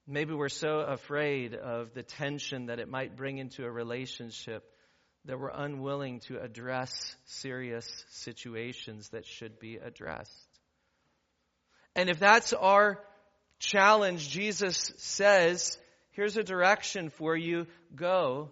Maybe 0.07 0.33
we're 0.33 0.49
so 0.49 0.79
afraid 0.79 1.55
of 1.55 1.93
the 1.93 2.03
tension 2.03 2.65
that 2.65 2.79
it 2.79 2.89
might 2.89 3.15
bring 3.15 3.37
into 3.37 3.63
a 3.63 3.71
relationship 3.71 4.63
that 5.25 5.39
we're 5.39 5.49
unwilling 5.49 6.19
to 6.19 6.41
address 6.41 7.15
serious 7.25 7.87
situations 8.09 9.09
that 9.09 9.25
should 9.25 9.59
be 9.59 9.77
addressed. 9.77 10.47
And 11.95 12.09
if 12.09 12.19
that's 12.19 12.51
our 12.51 12.99
challenge, 13.59 14.27
Jesus 14.29 14.91
says, 14.97 15.77
here's 16.11 16.35
a 16.35 16.43
direction 16.43 17.09
for 17.09 17.37
you 17.37 17.67
go 17.95 18.51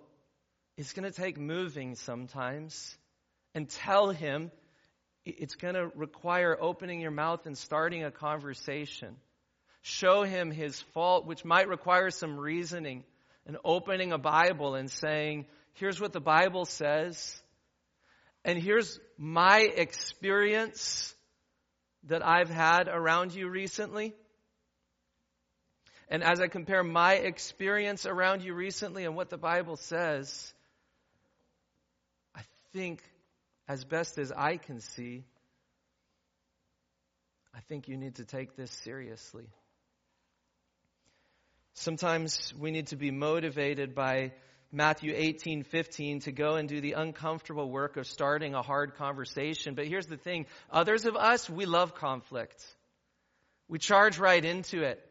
it's 0.82 0.94
going 0.94 1.10
to 1.10 1.22
take 1.22 1.40
moving 1.40 1.94
sometimes. 1.96 2.98
And 3.54 3.70
tell 3.70 4.10
him 4.10 4.50
it's 5.26 5.56
going 5.56 5.76
to 5.76 5.92
require 5.96 6.58
opening 6.60 7.02
your 7.02 7.12
mouth 7.12 7.46
and 7.46 7.56
starting 7.56 8.04
a 8.04 8.10
conversation. 8.10 9.16
Show 9.84 10.24
him 10.24 10.50
his 10.50 10.82
fault, 10.94 11.28
which 11.28 11.46
might 11.46 11.68
require 11.68 12.10
some 12.10 12.40
reasoning, 12.40 13.04
and 13.46 13.58
opening 13.64 14.12
a 14.12 14.18
Bible 14.18 14.74
and 14.74 14.90
saying, 14.90 15.46
here's 15.74 16.02
what 16.02 16.14
the 16.14 16.20
Bible 16.20 16.66
says, 16.66 17.42
and 18.44 18.58
here's 18.58 19.00
my 19.18 19.60
experience 19.60 21.14
that 22.06 22.26
I've 22.26 22.50
had 22.50 22.88
around 22.88 23.36
you 23.36 23.48
recently. 23.50 24.14
And 26.10 26.24
as 26.24 26.42
I 26.42 26.48
compare 26.48 26.84
my 26.84 27.14
experience 27.14 28.06
around 28.06 28.44
you 28.44 28.54
recently 28.56 29.06
and 29.06 29.16
what 29.16 29.30
the 29.30 29.38
Bible 29.38 29.78
says, 29.78 30.54
think, 32.74 33.02
as 33.68 33.84
best 33.84 34.18
as 34.18 34.32
I 34.32 34.58
can 34.58 34.80
see, 34.80 35.24
I 37.56 37.60
think 37.62 37.88
you 37.88 37.98
need 37.98 38.16
to 38.16 38.26
take 38.26 38.56
this 38.56 38.72
seriously. 38.72 39.46
Sometimes 41.74 42.54
we 42.60 42.72
need 42.72 42.88
to 42.88 42.96
be 42.96 43.12
motivated 43.12 43.96
by 43.96 44.34
Matthew 44.72 45.14
18, 45.16 45.64
15 45.64 46.20
to 46.22 46.32
go 46.32 46.56
and 46.56 46.68
do 46.68 46.80
the 46.80 46.94
uncomfortable 46.94 47.70
work 47.70 47.98
of 47.98 48.08
starting 48.08 48.56
a 48.56 48.62
hard 48.62 48.96
conversation. 48.96 49.74
But 49.76 49.88
here's 49.88 50.08
the 50.08 50.18
thing. 50.18 50.46
Others 50.70 51.06
of 51.06 51.16
us, 51.16 51.50
we 51.50 51.66
love 51.66 51.96
conflict. 51.96 52.64
We 53.68 53.80
charge 53.80 54.18
right 54.18 54.44
into 54.44 54.84
it. 54.84 55.06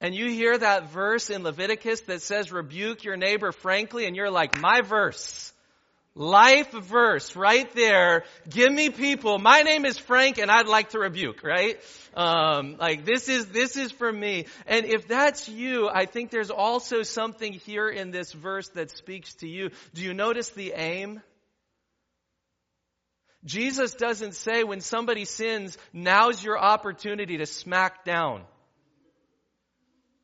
And 0.00 0.14
you 0.14 0.28
hear 0.28 0.56
that 0.56 0.90
verse 0.90 1.30
in 1.30 1.42
Leviticus 1.44 2.02
that 2.02 2.20
says, 2.20 2.52
rebuke 2.52 3.04
your 3.04 3.16
neighbor 3.16 3.52
frankly, 3.52 4.06
and 4.06 4.14
you're 4.14 4.30
like, 4.30 4.60
my 4.60 4.82
verse. 4.82 5.53
Life 6.16 6.70
verse 6.70 7.34
right 7.34 7.68
there. 7.74 8.22
Give 8.48 8.72
me 8.72 8.90
people. 8.90 9.38
My 9.38 9.62
name 9.62 9.84
is 9.84 9.98
Frank 9.98 10.38
and 10.38 10.48
I'd 10.48 10.68
like 10.68 10.90
to 10.90 11.00
rebuke, 11.00 11.42
right? 11.42 11.80
Um, 12.16 12.76
like 12.78 13.04
this 13.04 13.28
is, 13.28 13.46
this 13.46 13.76
is 13.76 13.90
for 13.90 14.12
me. 14.12 14.46
And 14.68 14.86
if 14.86 15.08
that's 15.08 15.48
you, 15.48 15.88
I 15.92 16.06
think 16.06 16.30
there's 16.30 16.50
also 16.50 17.02
something 17.02 17.52
here 17.52 17.88
in 17.88 18.12
this 18.12 18.32
verse 18.32 18.68
that 18.70 18.92
speaks 18.92 19.34
to 19.36 19.48
you. 19.48 19.70
Do 19.92 20.02
you 20.02 20.14
notice 20.14 20.50
the 20.50 20.74
aim? 20.76 21.20
Jesus 23.44 23.94
doesn't 23.94 24.36
say 24.36 24.62
when 24.62 24.80
somebody 24.80 25.24
sins, 25.24 25.76
now's 25.92 26.42
your 26.42 26.58
opportunity 26.58 27.38
to 27.38 27.46
smack 27.46 28.04
down. 28.04 28.42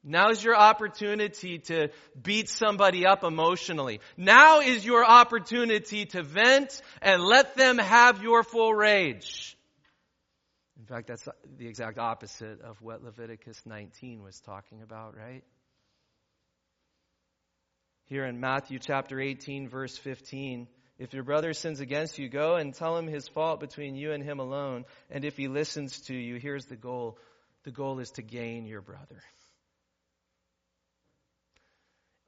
Now's 0.02 0.42
your 0.42 0.56
opportunity 0.56 1.58
to 1.58 1.88
beat 2.20 2.48
somebody 2.48 3.04
up 3.04 3.22
emotionally. 3.22 4.00
Now 4.16 4.60
is 4.60 4.84
your 4.84 5.04
opportunity 5.04 6.06
to 6.06 6.22
vent 6.22 6.80
and 7.02 7.22
let 7.22 7.54
them 7.54 7.76
have 7.76 8.22
your 8.22 8.42
full 8.42 8.74
rage. 8.74 9.56
In 10.78 10.86
fact, 10.86 11.08
that's 11.08 11.28
the 11.58 11.68
exact 11.68 11.98
opposite 11.98 12.62
of 12.62 12.80
what 12.80 13.04
Leviticus 13.04 13.60
19 13.66 14.22
was 14.22 14.40
talking 14.40 14.80
about, 14.80 15.14
right? 15.14 15.44
Here 18.06 18.24
in 18.24 18.40
Matthew 18.40 18.78
chapter 18.78 19.20
18, 19.20 19.68
verse 19.68 19.96
15, 19.98 20.66
If 20.98 21.12
your 21.12 21.22
brother 21.22 21.52
sins 21.52 21.80
against 21.80 22.18
you, 22.18 22.30
go 22.30 22.56
and 22.56 22.72
tell 22.74 22.96
him 22.96 23.06
his 23.06 23.28
fault 23.28 23.60
between 23.60 23.94
you 23.94 24.12
and 24.12 24.24
him 24.24 24.40
alone. 24.40 24.86
And 25.10 25.26
if 25.26 25.36
he 25.36 25.46
listens 25.46 26.00
to 26.02 26.14
you, 26.14 26.36
here's 26.36 26.64
the 26.64 26.76
goal 26.76 27.18
the 27.64 27.70
goal 27.70 27.98
is 27.98 28.10
to 28.12 28.22
gain 28.22 28.64
your 28.64 28.80
brother. 28.80 29.22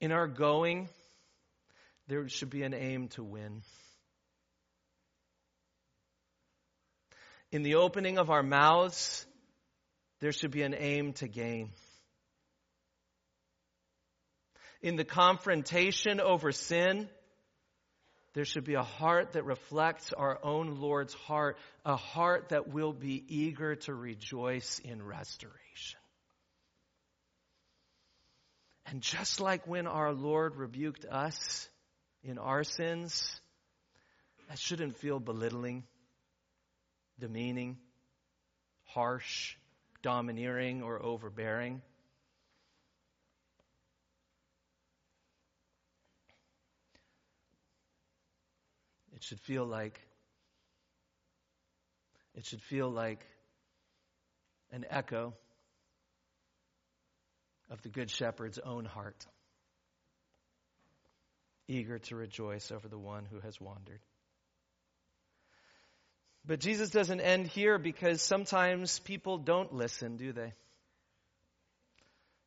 In 0.03 0.11
our 0.11 0.27
going, 0.27 0.89
there 2.09 2.29
should 2.29 2.51
be 2.51 2.65
an 2.65 2.75
aim 2.75 3.07
to 3.11 3.23
win. 3.23 3.63
In 7.53 7.63
the 7.63 7.77
opening 7.77 8.19
of 8.19 8.29
our 8.29 8.43
mouths, 8.43 9.25
there 10.19 10.33
should 10.33 10.51
be 10.51 10.63
an 10.63 10.75
aim 10.77 11.13
to 11.15 11.29
gain. 11.29 11.71
In 14.83 14.97
the 14.97 15.05
confrontation 15.05 16.21
over 16.21 16.51
sin, 16.51 17.09
there 18.35 18.45
should 18.45 18.65
be 18.65 18.75
a 18.75 18.83
heart 18.83 19.35
that 19.35 19.45
reflects 19.45 20.13
our 20.13 20.41
own 20.43 20.81
Lord's 20.81 21.15
heart, 21.15 21.59
a 21.85 21.95
heart 21.95 22.49
that 22.49 22.67
will 22.67 22.93
be 22.93 23.23
eager 23.29 23.77
to 23.77 23.95
rejoice 23.95 24.81
in 24.81 25.01
restoration. 25.01 26.02
And 28.87 29.01
just 29.01 29.41
like 29.41 29.67
when 29.67 29.87
our 29.87 30.13
Lord 30.13 30.57
rebuked 30.57 31.05
us 31.05 31.69
in 32.23 32.39
our 32.39 32.65
sins, 32.65 33.41
that 34.49 34.59
shouldn't 34.59 34.97
feel 34.97 35.19
belittling, 35.19 35.85
demeaning, 37.19 37.79
harsh, 38.85 39.57
domineering, 40.03 40.83
or 40.83 41.03
overbearing. 41.03 41.81
It 49.15 49.23
should 49.23 49.41
feel 49.41 49.65
like 49.65 50.01
it 52.35 52.45
should 52.45 52.63
feel 52.63 52.91
like 52.91 53.25
an 54.73 54.85
echo 54.91 55.35
of 57.73 57.81
the 57.83 57.89
Good 57.89 58.11
Shepherd's 58.11 58.59
own 58.59 58.85
heart, 58.85 59.27
eager 61.67 61.99
to 61.99 62.17
rejoice 62.17 62.71
over 62.71 62.87
the 62.87 62.99
one 62.99 63.25
who 63.25 63.41
has 63.41 63.59
wandered. 63.59 64.01
But 66.45 66.61
Jesus 66.61 66.91
doesn't 66.91 67.21
end 67.21 67.47
here 67.47 67.79
because 67.79 68.21
sometimes 68.21 68.99
people 68.99 69.39
don't 69.39 69.73
listen, 69.73 70.19
do 70.19 70.33
they? 70.33 70.53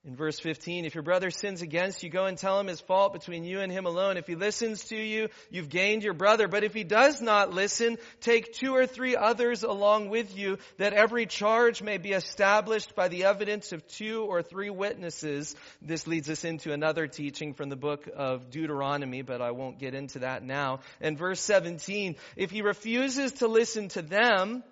In 0.06 0.16
verse 0.16 0.40
15, 0.40 0.86
if 0.86 0.94
your 0.94 1.02
brother 1.02 1.32
sins 1.32 1.64
against 1.64 2.04
you, 2.04 2.12
go 2.12 2.26
and 2.26 2.38
tell 2.38 2.60
him 2.60 2.68
his 2.68 2.80
fault 2.80 3.12
between 3.12 3.44
you 3.44 3.62
and 3.62 3.72
him 3.72 3.88
alone. 3.88 4.18
If 4.18 4.28
he 4.28 4.36
listens 4.36 4.84
to 4.86 4.96
you, 4.96 5.30
you've 5.50 5.70
gained 5.70 6.04
your 6.04 6.14
brother. 6.14 6.48
But 6.48 6.64
if 6.64 6.76
he 6.76 6.84
does 6.84 7.24
not 7.24 7.52
listen, 7.52 7.98
take 8.22 8.54
two 8.54 8.76
or 8.76 8.86
three 8.86 9.16
others 9.16 9.64
along 9.64 10.10
with 10.10 10.38
you, 10.38 10.60
that 10.78 10.94
every 10.94 11.26
charge 11.26 11.82
may 11.82 11.98
be 11.98 12.12
established 12.12 12.94
by 12.94 13.08
the 13.08 13.24
evidence 13.24 13.72
of 13.72 13.88
two 13.88 14.22
or 14.22 14.44
three 14.44 14.70
witnesses. 14.70 15.56
This 15.82 16.06
leads 16.06 16.30
us 16.30 16.46
into 16.46 16.72
another 16.72 17.08
teaching 17.08 17.56
from 17.56 17.70
the 17.70 17.76
book 17.76 18.08
of 18.16 18.52
Deuteronomy, 18.52 19.24
but 19.24 19.42
I 19.42 19.52
won't 19.52 19.80
get 19.80 19.96
into 19.96 20.20
that 20.20 20.44
now. 20.44 20.82
And 21.02 21.18
verse 21.18 21.40
17, 21.40 22.16
if 22.36 22.52
he 22.52 22.62
refuses 22.62 23.32
to 23.34 23.48
listen 23.48 23.88
to 23.90 24.04
them, 24.04 24.64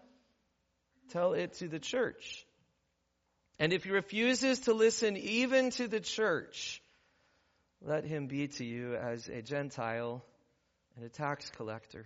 tell 1.10 1.34
it 1.34 1.54
to 1.54 1.68
the 1.68 1.80
church. 1.80 2.46
And 3.60 3.72
if 3.72 3.84
he 3.84 3.92
refuses 3.92 4.62
to 4.62 4.74
listen 4.74 5.16
even 5.18 5.70
to 5.72 5.88
the 5.88 6.00
church, 6.00 6.82
let 7.82 8.06
him 8.06 8.28
be 8.28 8.48
to 8.48 8.66
you 8.66 8.96
as 8.96 9.28
a 9.30 9.42
Gentile 9.42 10.24
and 10.96 11.06
a 11.06 11.10
tax 11.10 11.50
collector. 11.50 12.06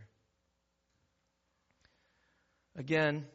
Again, 2.76 3.26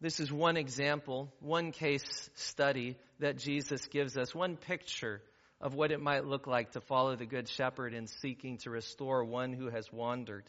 this 0.00 0.20
is 0.20 0.32
one 0.32 0.56
example, 0.56 1.32
one 1.40 1.72
case 1.72 2.30
study 2.34 2.96
that 3.18 3.38
Jesus 3.38 3.86
gives 3.86 4.16
us, 4.16 4.34
one 4.34 4.56
picture 4.56 5.20
of 5.60 5.74
what 5.74 5.90
it 5.90 6.00
might 6.00 6.24
look 6.24 6.46
like 6.46 6.72
to 6.72 6.80
follow 6.80 7.16
the 7.16 7.26
Good 7.26 7.48
Shepherd 7.48 7.94
in 7.94 8.06
seeking 8.06 8.58
to 8.58 8.70
restore 8.70 9.24
one 9.24 9.52
who 9.52 9.68
has 9.68 9.92
wandered. 9.92 10.44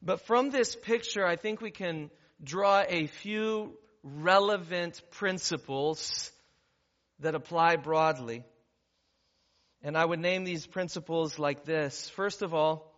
But 0.00 0.26
from 0.26 0.50
this 0.50 0.74
picture, 0.74 1.26
I 1.26 1.36
think 1.36 1.60
we 1.60 1.70
can 1.70 2.10
draw 2.42 2.84
a 2.88 3.06
few 3.06 3.76
relevant 4.02 5.02
principles 5.10 6.30
that 7.20 7.34
apply 7.34 7.76
broadly. 7.76 8.44
And 9.82 9.96
I 9.96 10.04
would 10.04 10.20
name 10.20 10.44
these 10.44 10.66
principles 10.66 11.38
like 11.38 11.64
this. 11.64 12.08
First 12.10 12.42
of 12.42 12.54
all, 12.54 12.92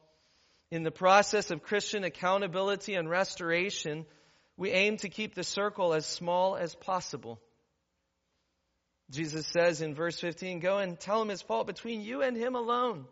in 0.70 0.82
the 0.82 0.90
process 0.90 1.50
of 1.50 1.62
Christian 1.62 2.04
accountability 2.04 2.94
and 2.94 3.08
restoration, 3.08 4.06
we 4.56 4.70
aim 4.70 4.98
to 4.98 5.08
keep 5.08 5.34
the 5.34 5.44
circle 5.44 5.94
as 5.94 6.06
small 6.06 6.56
as 6.56 6.74
possible. 6.74 7.40
Jesus 9.10 9.46
says 9.46 9.82
in 9.82 9.94
verse 9.94 10.20
15, 10.20 10.60
Go 10.60 10.78
and 10.78 10.98
tell 10.98 11.20
him 11.20 11.28
his 11.28 11.42
fault 11.42 11.66
between 11.66 12.02
you 12.02 12.22
and 12.22 12.36
him 12.36 12.54
alone. 12.54 13.06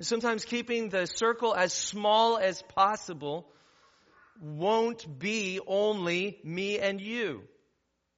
Sometimes 0.00 0.44
keeping 0.44 0.90
the 0.90 1.06
circle 1.06 1.54
as 1.54 1.72
small 1.72 2.36
as 2.36 2.60
possible 2.62 3.48
won't 4.40 5.18
be 5.18 5.60
only 5.66 6.38
me 6.44 6.78
and 6.78 7.00
you. 7.00 7.42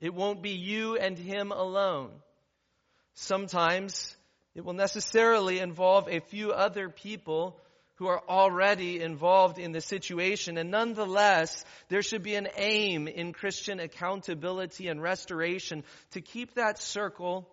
It 0.01 0.15
won't 0.15 0.43
be 0.43 0.51
you 0.51 0.97
and 0.97 1.19
him 1.19 1.53
alone. 1.53 2.11
Sometimes 3.15 4.17
it 4.55 4.65
will 4.65 4.75
necessarily 4.75 5.59
involve 5.59 6.09
a 6.09 6.21
few 6.21 6.53
other 6.53 6.89
people 6.89 7.61
who 7.97 8.07
are 8.07 8.23
already 8.29 9.01
involved 9.01 9.59
in 9.59 9.73
the 9.73 9.81
situation. 9.81 10.57
And 10.57 10.71
nonetheless, 10.71 11.65
there 11.89 12.03
should 12.03 12.23
be 12.23 12.37
an 12.37 12.49
aim 12.57 13.09
in 13.09 13.33
Christian 13.33 13.81
accountability 13.81 14.87
and 14.87 15.03
restoration 15.03 15.83
to 16.13 16.21
keep 16.21 16.55
that 16.55 16.81
circle 16.81 17.49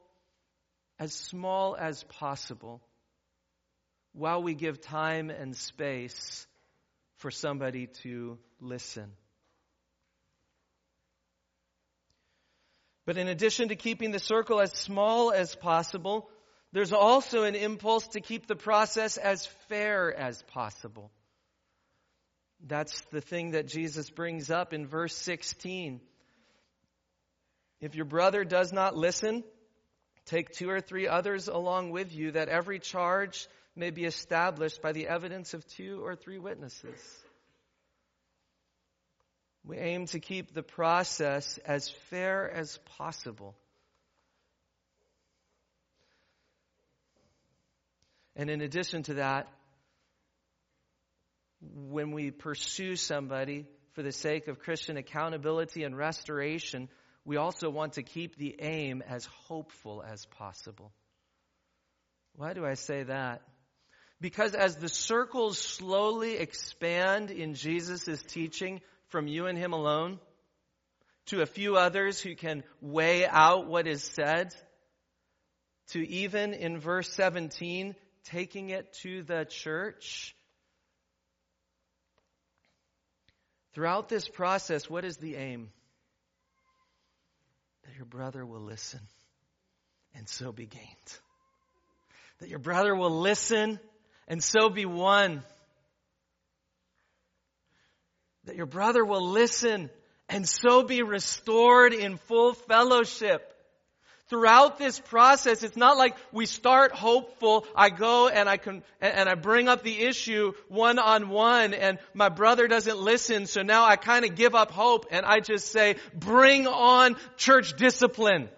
as 1.00 1.14
small 1.14 1.76
as 1.76 2.04
possible 2.04 2.82
while 4.14 4.42
we 4.42 4.54
give 4.54 4.80
time 4.82 5.32
and 5.32 5.56
space 5.58 6.46
for 7.26 7.32
somebody 7.32 7.88
to 7.88 8.38
listen. 8.62 9.12
But 13.08 13.18
in 13.18 13.28
addition 13.28 13.70
to 13.70 13.76
keeping 13.76 14.12
the 14.12 14.20
circle 14.20 14.62
as 14.62 14.72
small 14.74 15.32
as 15.32 15.56
possible, 15.56 16.30
there's 16.72 16.94
also 16.94 17.42
an 17.42 17.56
impulse 17.56 18.06
to 18.10 18.22
keep 18.22 18.46
the 18.46 18.56
process 18.56 19.18
as 19.18 19.48
fair 19.70 20.14
as 20.16 20.44
possible. 20.44 21.10
That's 22.64 23.02
the 23.12 23.22
thing 23.22 23.54
that 23.54 23.68
Jesus 23.68 24.12
brings 24.12 24.52
up 24.52 24.72
in 24.72 24.86
verse 24.86 25.16
16. 25.16 26.02
If 27.82 27.96
your 27.96 28.06
brother 28.06 28.44
does 28.44 28.72
not 28.72 28.96
listen, 28.96 29.44
take 30.28 30.52
two 30.52 30.70
or 30.70 30.80
three 30.80 31.08
others 31.08 31.48
along 31.48 31.90
with 31.90 32.14
you, 32.14 32.34
that 32.34 32.50
every 32.50 32.78
charge 32.78 33.48
may 33.76 33.90
be 33.90 34.06
established 34.06 34.82
by 34.82 34.92
the 34.92 35.08
evidence 35.08 35.54
of 35.54 35.68
two 35.68 36.02
or 36.04 36.16
three 36.16 36.40
witnesses. 36.40 37.00
We 39.66 39.78
aim 39.78 40.06
to 40.08 40.20
keep 40.20 40.54
the 40.54 40.64
process 40.64 41.60
as 41.66 41.90
fair 42.10 42.50
as 42.50 42.78
possible. 42.98 43.56
And 48.36 48.50
in 48.50 48.62
addition 48.62 49.04
to 49.04 49.16
that, 49.16 49.48
when 51.62 52.12
we 52.12 52.32
pursue 52.32 52.96
somebody 52.96 53.66
for 53.94 54.04
the 54.04 54.12
sake 54.12 54.48
of 54.48 54.60
Christian 54.60 54.98
accountability 54.98 55.84
and 55.84 55.98
restoration, 55.98 56.90
we 57.24 57.38
also 57.38 57.70
want 57.70 57.94
to 57.94 58.04
keep 58.04 58.36
the 58.36 58.56
aim 58.60 59.02
as 59.08 59.26
hopeful 59.48 60.04
as 60.06 60.26
possible. 60.26 60.92
Why 62.36 62.54
do 62.54 62.66
I 62.66 62.76
say 62.76 63.04
that? 63.04 63.42
Because 64.22 64.56
as 64.56 64.78
the 64.78 64.90
circles 64.90 65.58
slowly 65.58 66.38
expand 66.38 67.32
in 67.32 67.54
Jesus' 67.54 68.24
teaching, 68.24 68.82
from 69.10 69.28
you 69.28 69.46
and 69.46 69.58
him 69.58 69.74
alone 69.74 70.20
to 71.28 71.42
a 71.42 71.46
few 71.46 71.78
others 71.78 72.20
who 72.20 72.36
can 72.36 72.64
weigh 72.82 73.26
out 73.26 73.68
what 73.68 73.88
is 73.88 74.04
said 74.04 74.54
to 75.88 76.06
even 76.08 76.54
in 76.54 76.80
verse 76.80 77.10
17 77.14 77.96
taking 78.26 78.72
it 78.72 78.92
to 79.02 79.24
the 79.24 79.46
church. 79.46 80.36
Throughout 83.74 84.10
this 84.10 84.28
process, 84.28 84.90
what 84.90 85.06
is 85.06 85.18
the 85.18 85.36
aim? 85.36 85.70
That 87.86 87.96
your 87.96 88.06
brother 88.06 88.46
will 88.46 88.62
listen 88.62 89.02
and 90.16 90.28
so 90.28 90.52
be 90.52 90.66
gained. 90.66 91.20
That 92.40 92.50
your 92.50 92.60
brother 92.60 92.96
will 92.96 93.22
listen 93.22 93.80
and 94.28 94.44
so 94.44 94.70
be 94.70 94.86
won. 94.86 95.44
that 98.46 98.56
your 98.56 98.66
brother 98.66 99.04
will 99.04 99.30
listen 99.30 99.90
and 100.30 100.48
so 100.48 100.84
be 100.84 101.04
restored 101.04 101.94
in 101.94 102.18
full 102.18 102.54
fellowship. 102.54 103.52
Throughout 104.28 104.80
this 104.80 105.00
process, 105.00 105.62
it's 105.62 105.78
not 105.78 105.98
like 105.98 106.16
we 106.32 106.48
start 106.48 106.94
hopeful, 106.94 107.68
I 107.76 107.92
go 107.92 108.28
and 108.28 108.50
I 108.50 108.58
can, 108.58 108.82
and 109.00 109.30
I 109.30 109.36
bring 109.36 109.68
up 109.68 109.84
the 109.84 110.02
issue 110.02 110.54
one 110.68 110.98
on 110.98 111.30
one 111.30 111.76
and 111.76 112.00
my 112.16 112.30
brother 112.30 112.68
doesn't 112.68 112.98
listen, 112.98 113.46
so 113.46 113.62
now 113.62 113.86
I 113.86 113.98
kind 113.98 114.26
of 114.26 114.34
give 114.34 114.56
up 114.56 114.72
hope 114.72 115.06
and 115.12 115.28
I 115.28 115.42
just 115.42 115.72
say, 115.72 115.98
bring 116.16 116.66
on 116.66 117.18
church 117.38 117.76
discipline. 117.76 118.50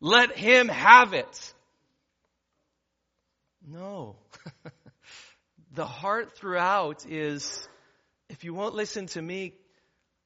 Let 0.00 0.36
him 0.36 0.66
have 0.66 1.12
it. 1.12 1.54
No. 3.64 4.16
the 5.72 5.86
heart 5.86 6.36
throughout 6.36 7.06
is, 7.06 7.68
if 8.28 8.44
you 8.44 8.54
won't 8.54 8.74
listen 8.74 9.06
to 9.08 9.22
me, 9.22 9.54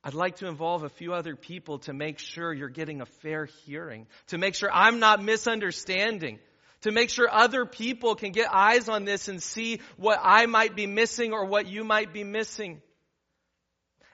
I'd 0.02 0.14
like 0.14 0.36
to 0.36 0.48
involve 0.48 0.82
a 0.82 0.88
few 0.88 1.14
other 1.14 1.36
people 1.36 1.78
to 1.80 1.92
make 1.92 2.18
sure 2.18 2.52
you're 2.52 2.68
getting 2.68 3.00
a 3.00 3.06
fair 3.06 3.46
hearing, 3.64 4.06
to 4.28 4.38
make 4.38 4.54
sure 4.54 4.70
I'm 4.72 5.00
not 5.00 5.22
misunderstanding, 5.22 6.38
to 6.82 6.92
make 6.92 7.08
sure 7.08 7.28
other 7.30 7.64
people 7.64 8.14
can 8.14 8.32
get 8.32 8.52
eyes 8.52 8.88
on 8.88 9.04
this 9.04 9.28
and 9.28 9.42
see 9.42 9.80
what 9.96 10.20
I 10.22 10.46
might 10.46 10.76
be 10.76 10.86
missing 10.86 11.32
or 11.32 11.46
what 11.46 11.66
you 11.66 11.84
might 11.84 12.12
be 12.12 12.24
missing. 12.24 12.82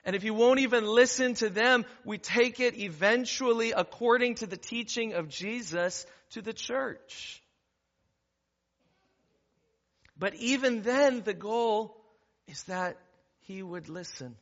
And 0.05 0.15
if 0.15 0.23
you 0.23 0.33
won't 0.33 0.59
even 0.59 0.85
listen 0.85 1.35
to 1.35 1.49
them, 1.49 1.85
we 2.05 2.17
take 2.17 2.59
it 2.59 2.77
eventually 2.77 3.71
according 3.71 4.35
to 4.35 4.47
the 4.47 4.57
teaching 4.57 5.13
of 5.13 5.29
Jesus 5.29 6.05
to 6.31 6.41
the 6.41 6.53
church. 6.53 7.41
But 10.21 10.35
even 10.35 10.83
then, 10.83 11.23
the 11.23 11.33
goal 11.33 11.97
is 12.45 12.61
that 12.65 12.95
he 13.39 13.63
would 13.63 13.89
listen 13.89 14.35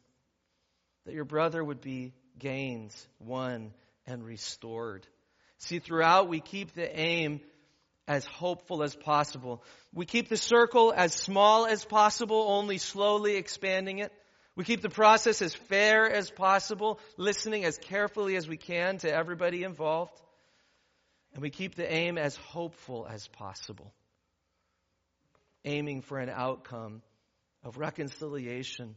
that 1.05 1.13
your 1.13 1.23
brother 1.23 1.63
would 1.63 1.79
be 1.79 2.11
gained, 2.37 2.93
won, 3.17 3.71
and 4.05 4.25
restored. 4.25 5.07
See, 5.59 5.79
throughout 5.79 6.27
we 6.27 6.41
keep 6.41 6.73
the 6.73 6.99
aim 6.99 7.39
as 8.09 8.25
hopeful 8.25 8.83
as 8.83 8.93
possible. 8.93 9.63
We 9.93 10.05
keep 10.05 10.27
the 10.27 10.35
circle 10.35 10.93
as 10.93 11.13
small 11.13 11.65
as 11.65 11.85
possible, 11.85 12.47
only 12.49 12.77
slowly 12.77 13.37
expanding 13.37 13.99
it. 13.99 14.11
We 14.57 14.65
keep 14.65 14.81
the 14.81 14.89
process 14.89 15.41
as 15.41 15.55
fair 15.55 16.11
as 16.11 16.29
possible, 16.29 16.99
listening 17.15 17.63
as 17.63 17.77
carefully 17.77 18.35
as 18.35 18.49
we 18.49 18.57
can 18.57 18.97
to 18.97 19.09
everybody 19.09 19.63
involved. 19.63 20.19
And 21.31 21.41
we 21.41 21.51
keep 21.51 21.75
the 21.75 21.89
aim 21.89 22.17
as 22.17 22.35
hopeful 22.35 23.07
as 23.09 23.29
possible, 23.29 23.93
aiming 25.65 26.01
for 26.01 26.19
an 26.19 26.29
outcome 26.29 27.01
of 27.63 27.77
reconciliation 27.77 28.95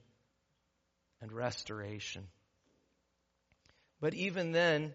and 1.20 1.32
restoration. 1.32 2.26
But 4.00 4.14
even 4.14 4.52
then, 4.52 4.92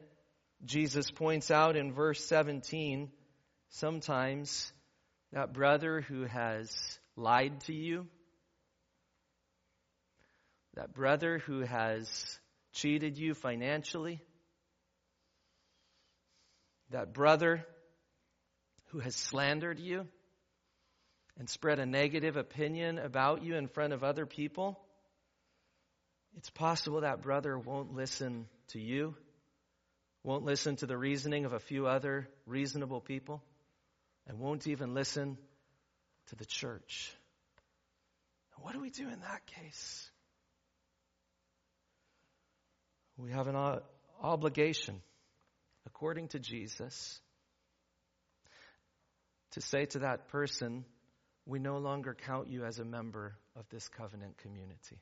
Jesus 0.66 1.10
points 1.12 1.52
out 1.52 1.76
in 1.76 1.94
verse 1.94 2.24
17, 2.26 3.12
sometimes 3.70 4.72
that 5.32 5.54
brother 5.54 6.02
who 6.02 6.26
has 6.26 7.00
lied 7.16 7.62
to 7.62 7.74
you, 7.74 8.08
that 10.76 10.94
brother 10.94 11.40
who 11.40 11.62
has 11.62 12.40
cheated 12.74 13.18
you 13.18 13.34
financially, 13.34 14.22
that 16.92 17.14
brother 17.14 17.66
who 18.88 19.00
has 19.00 19.16
slandered 19.16 19.80
you 19.80 20.08
and 21.40 21.50
spread 21.50 21.80
a 21.80 21.86
negative 21.86 22.36
opinion 22.36 22.98
about 22.98 23.44
you 23.44 23.56
in 23.56 23.68
front 23.68 23.94
of 23.94 24.04
other 24.04 24.26
people, 24.26 24.80
it's 26.36 26.50
possible 26.50 27.02
that 27.02 27.22
brother 27.22 27.58
won't 27.58 27.96
listen 27.96 28.48
to 28.70 28.80
you, 28.80 29.16
won't 30.24 30.46
listen 30.46 30.76
to 30.78 30.86
the 30.86 30.98
reasoning 30.98 31.46
of 31.46 31.54
a 31.54 31.60
few 31.60 31.88
other 31.88 32.28
reasonable 32.46 33.02
people, 33.02 33.44
and 34.28 34.40
won't 34.40 34.68
even 34.68 34.94
listen 34.94 35.38
to 36.28 36.36
the 36.36 36.46
church. 36.46 37.14
What 38.58 38.74
do 38.74 38.82
we 38.82 38.90
do 38.90 39.04
in 39.04 39.20
that 39.22 39.46
case? 39.46 40.10
We 43.18 43.32
have 43.32 43.48
an 43.48 43.80
obligation, 44.22 45.02
according 45.86 46.30
to 46.30 46.40
Jesus, 46.40 47.20
to 49.52 49.62
say 49.62 49.86
to 49.86 50.00
that 50.00 50.28
person, 50.28 50.86
We 51.48 51.60
no 51.60 51.78
longer 51.78 52.14
count 52.14 52.50
you 52.50 52.66
as 52.66 52.78
a 52.78 52.84
member 52.84 53.34
of 53.56 53.68
this 53.70 53.88
covenant 53.88 54.38
community. 54.40 55.00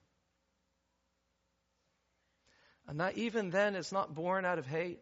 And 2.87 2.99
that 2.99 3.17
even 3.17 3.49
then, 3.49 3.73
it's 3.73 3.91
not 3.91 4.13
born 4.13 4.45
out 4.45 4.59
of 4.59 4.67
hate. 4.67 4.99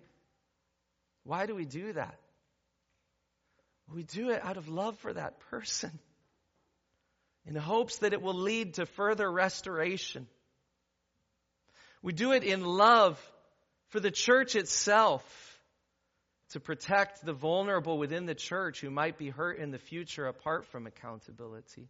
Why 1.25 1.45
do 1.45 1.53
we 1.53 1.65
do 1.65 1.91
that? 1.93 2.17
We 3.93 4.03
do 4.03 4.29
it 4.29 4.41
out 4.41 4.55
of 4.55 4.69
love 4.69 4.97
for 4.99 5.11
that 5.11 5.41
person 5.51 5.91
in 7.45 7.55
hopes 7.55 7.97
that 7.97 8.13
it 8.13 8.21
will 8.21 8.33
lead 8.33 8.75
to 8.75 8.85
further 8.85 9.29
restoration. 9.29 10.27
We 12.01 12.13
do 12.13 12.31
it 12.31 12.43
in 12.43 12.63
love 12.63 13.21
for 13.89 13.99
the 13.99 14.11
church 14.11 14.55
itself 14.55 15.52
to 16.53 16.59
protect 16.59 17.25
the 17.25 17.33
vulnerable 17.33 17.97
within 17.97 18.25
the 18.25 18.35
church 18.35 18.79
who 18.79 18.91
might 18.91 19.17
be 19.17 19.29
hurt 19.29 19.57
in 19.57 19.71
the 19.71 19.79
future 19.79 20.27
apart 20.27 20.67
from 20.67 20.85
accountability. 20.85 21.89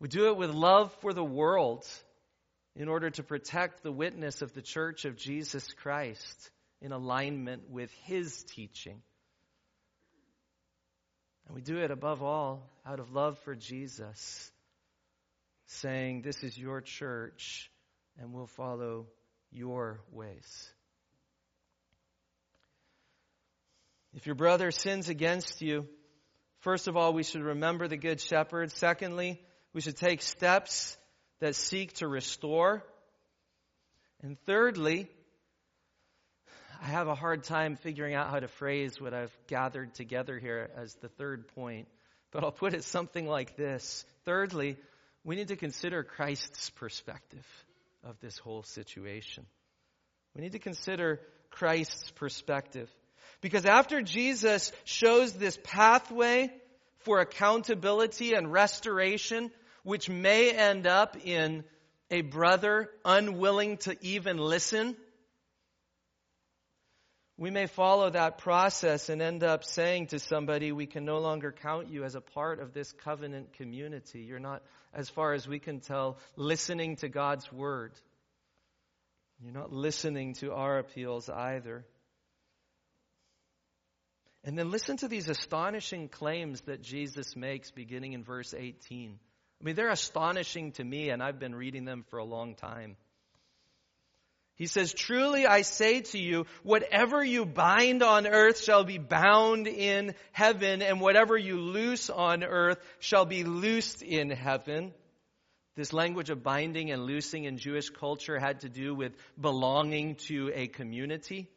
We 0.00 0.08
do 0.08 0.26
it 0.28 0.36
with 0.36 0.50
love 0.50 0.92
for 1.00 1.12
the 1.12 1.24
world 1.24 1.86
in 2.74 2.88
order 2.88 3.10
to 3.10 3.22
protect 3.22 3.82
the 3.82 3.92
witness 3.92 4.42
of 4.42 4.52
the 4.52 4.62
church 4.62 5.04
of 5.04 5.16
Jesus 5.16 5.72
Christ 5.74 6.50
in 6.80 6.90
alignment 6.92 7.70
with 7.70 7.90
his 8.04 8.42
teaching. 8.44 9.00
And 11.46 11.54
we 11.54 11.62
do 11.62 11.78
it 11.78 11.92
above 11.92 12.22
all 12.22 12.68
out 12.84 12.98
of 12.98 13.12
love 13.12 13.38
for 13.40 13.54
Jesus, 13.54 14.50
saying, 15.66 16.22
This 16.22 16.42
is 16.42 16.58
your 16.58 16.80
church, 16.80 17.70
and 18.18 18.32
we'll 18.32 18.46
follow 18.46 19.06
your 19.50 20.00
ways. 20.12 20.72
If 24.18 24.26
your 24.26 24.34
brother 24.34 24.72
sins 24.72 25.08
against 25.08 25.62
you, 25.62 25.86
first 26.62 26.88
of 26.88 26.96
all, 26.96 27.12
we 27.12 27.22
should 27.22 27.40
remember 27.40 27.86
the 27.86 27.96
Good 27.96 28.20
Shepherd. 28.20 28.72
Secondly, 28.72 29.40
we 29.72 29.80
should 29.80 29.96
take 29.96 30.22
steps 30.22 30.98
that 31.38 31.54
seek 31.54 31.92
to 31.98 32.08
restore. 32.08 32.82
And 34.20 34.36
thirdly, 34.44 35.06
I 36.82 36.86
have 36.86 37.06
a 37.06 37.14
hard 37.14 37.44
time 37.44 37.76
figuring 37.76 38.16
out 38.16 38.28
how 38.28 38.40
to 38.40 38.48
phrase 38.48 39.00
what 39.00 39.14
I've 39.14 39.30
gathered 39.46 39.94
together 39.94 40.36
here 40.36 40.68
as 40.74 40.94
the 40.94 41.10
third 41.10 41.46
point, 41.54 41.86
but 42.32 42.42
I'll 42.42 42.50
put 42.50 42.74
it 42.74 42.82
something 42.82 43.24
like 43.24 43.54
this. 43.54 44.04
Thirdly, 44.24 44.78
we 45.22 45.36
need 45.36 45.46
to 45.46 45.56
consider 45.56 46.02
Christ's 46.02 46.70
perspective 46.70 47.46
of 48.02 48.18
this 48.18 48.36
whole 48.36 48.64
situation. 48.64 49.46
We 50.34 50.42
need 50.42 50.52
to 50.52 50.58
consider 50.58 51.20
Christ's 51.50 52.10
perspective. 52.10 52.90
Because 53.40 53.64
after 53.66 54.02
Jesus 54.02 54.72
shows 54.84 55.32
this 55.32 55.58
pathway 55.62 56.50
for 57.00 57.20
accountability 57.20 58.34
and 58.34 58.52
restoration, 58.52 59.50
which 59.82 60.08
may 60.08 60.50
end 60.50 60.86
up 60.86 61.16
in 61.24 61.64
a 62.10 62.22
brother 62.22 62.90
unwilling 63.04 63.76
to 63.78 63.96
even 64.00 64.38
listen. 64.38 64.96
We 67.36 67.50
may 67.50 67.66
follow 67.66 68.10
that 68.10 68.38
process 68.38 69.08
and 69.08 69.22
end 69.22 69.44
up 69.44 69.62
saying 69.62 70.08
to 70.08 70.18
somebody, 70.18 70.72
we 70.72 70.86
can 70.86 71.04
no 71.04 71.18
longer 71.18 71.52
count 71.52 71.88
you 71.88 72.02
as 72.02 72.16
a 72.16 72.20
part 72.20 72.58
of 72.58 72.72
this 72.72 72.90
covenant 72.92 73.52
community. 73.52 74.20
You're 74.20 74.40
not, 74.40 74.62
as 74.92 75.08
far 75.08 75.34
as 75.34 75.46
we 75.46 75.60
can 75.60 75.78
tell, 75.80 76.18
listening 76.34 76.96
to 76.96 77.08
God's 77.08 77.52
word. 77.52 77.92
You're 79.40 79.52
not 79.52 79.72
listening 79.72 80.34
to 80.34 80.52
our 80.52 80.78
appeals 80.78 81.30
either. 81.30 81.84
And 84.44 84.56
then 84.56 84.70
listen 84.70 84.96
to 84.98 85.08
these 85.08 85.28
astonishing 85.28 86.08
claims 86.08 86.60
that 86.62 86.82
Jesus 86.82 87.34
makes 87.36 87.70
beginning 87.70 88.12
in 88.12 88.24
verse 88.24 88.54
18. 88.56 89.18
I 89.60 89.64
mean, 89.64 89.74
they're 89.74 89.90
astonishing 89.90 90.72
to 90.72 90.84
me, 90.84 91.10
and 91.10 91.22
I've 91.22 91.40
been 91.40 91.54
reading 91.54 91.84
them 91.84 92.04
for 92.08 92.18
a 92.18 92.24
long 92.24 92.54
time. 92.54 92.96
He 94.54 94.66
says, 94.66 94.92
Truly 94.92 95.46
I 95.46 95.62
say 95.62 96.00
to 96.00 96.18
you, 96.18 96.46
whatever 96.62 97.22
you 97.24 97.46
bind 97.46 98.02
on 98.02 98.26
earth 98.26 98.60
shall 98.60 98.84
be 98.84 98.98
bound 98.98 99.66
in 99.68 100.14
heaven, 100.32 100.82
and 100.82 101.00
whatever 101.00 101.36
you 101.36 101.60
loose 101.60 102.10
on 102.10 102.42
earth 102.42 102.78
shall 102.98 103.24
be 103.24 103.44
loosed 103.44 104.02
in 104.02 104.30
heaven. 104.30 104.92
This 105.76 105.92
language 105.92 106.30
of 106.30 106.42
binding 106.42 106.90
and 106.90 107.04
loosing 107.04 107.44
in 107.44 107.56
Jewish 107.56 107.88
culture 107.90 108.36
had 108.36 108.60
to 108.60 108.68
do 108.68 108.96
with 108.96 109.12
belonging 109.40 110.16
to 110.26 110.50
a 110.52 110.66
community. 110.66 111.48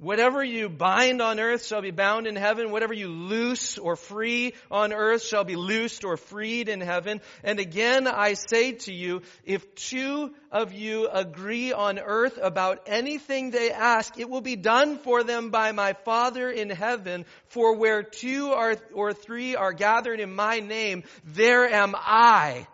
Whatever 0.00 0.42
you 0.42 0.70
bind 0.70 1.20
on 1.20 1.38
earth 1.38 1.66
shall 1.66 1.82
be 1.82 1.90
bound 1.90 2.26
in 2.26 2.34
heaven. 2.34 2.70
Whatever 2.70 2.94
you 2.94 3.08
loose 3.08 3.76
or 3.76 3.96
free 3.96 4.54
on 4.70 4.94
earth 4.94 5.22
shall 5.22 5.44
be 5.44 5.56
loosed 5.56 6.04
or 6.04 6.16
freed 6.16 6.70
in 6.70 6.80
heaven. 6.80 7.20
And 7.44 7.60
again, 7.60 8.08
I 8.08 8.32
say 8.32 8.72
to 8.72 8.94
you, 8.94 9.20
if 9.44 9.74
two 9.74 10.34
of 10.50 10.72
you 10.72 11.06
agree 11.06 11.74
on 11.74 11.98
earth 11.98 12.38
about 12.40 12.84
anything 12.86 13.50
they 13.50 13.70
ask, 13.70 14.18
it 14.18 14.30
will 14.30 14.40
be 14.40 14.56
done 14.56 14.96
for 14.96 15.22
them 15.22 15.50
by 15.50 15.72
my 15.72 15.92
Father 15.92 16.50
in 16.50 16.70
heaven. 16.70 17.26
For 17.48 17.76
where 17.76 18.02
two 18.02 18.54
or 18.94 19.12
three 19.12 19.54
are 19.54 19.74
gathered 19.74 20.18
in 20.18 20.34
my 20.34 20.60
name, 20.60 21.04
there 21.26 21.68
am 21.68 21.94
I 21.94 22.66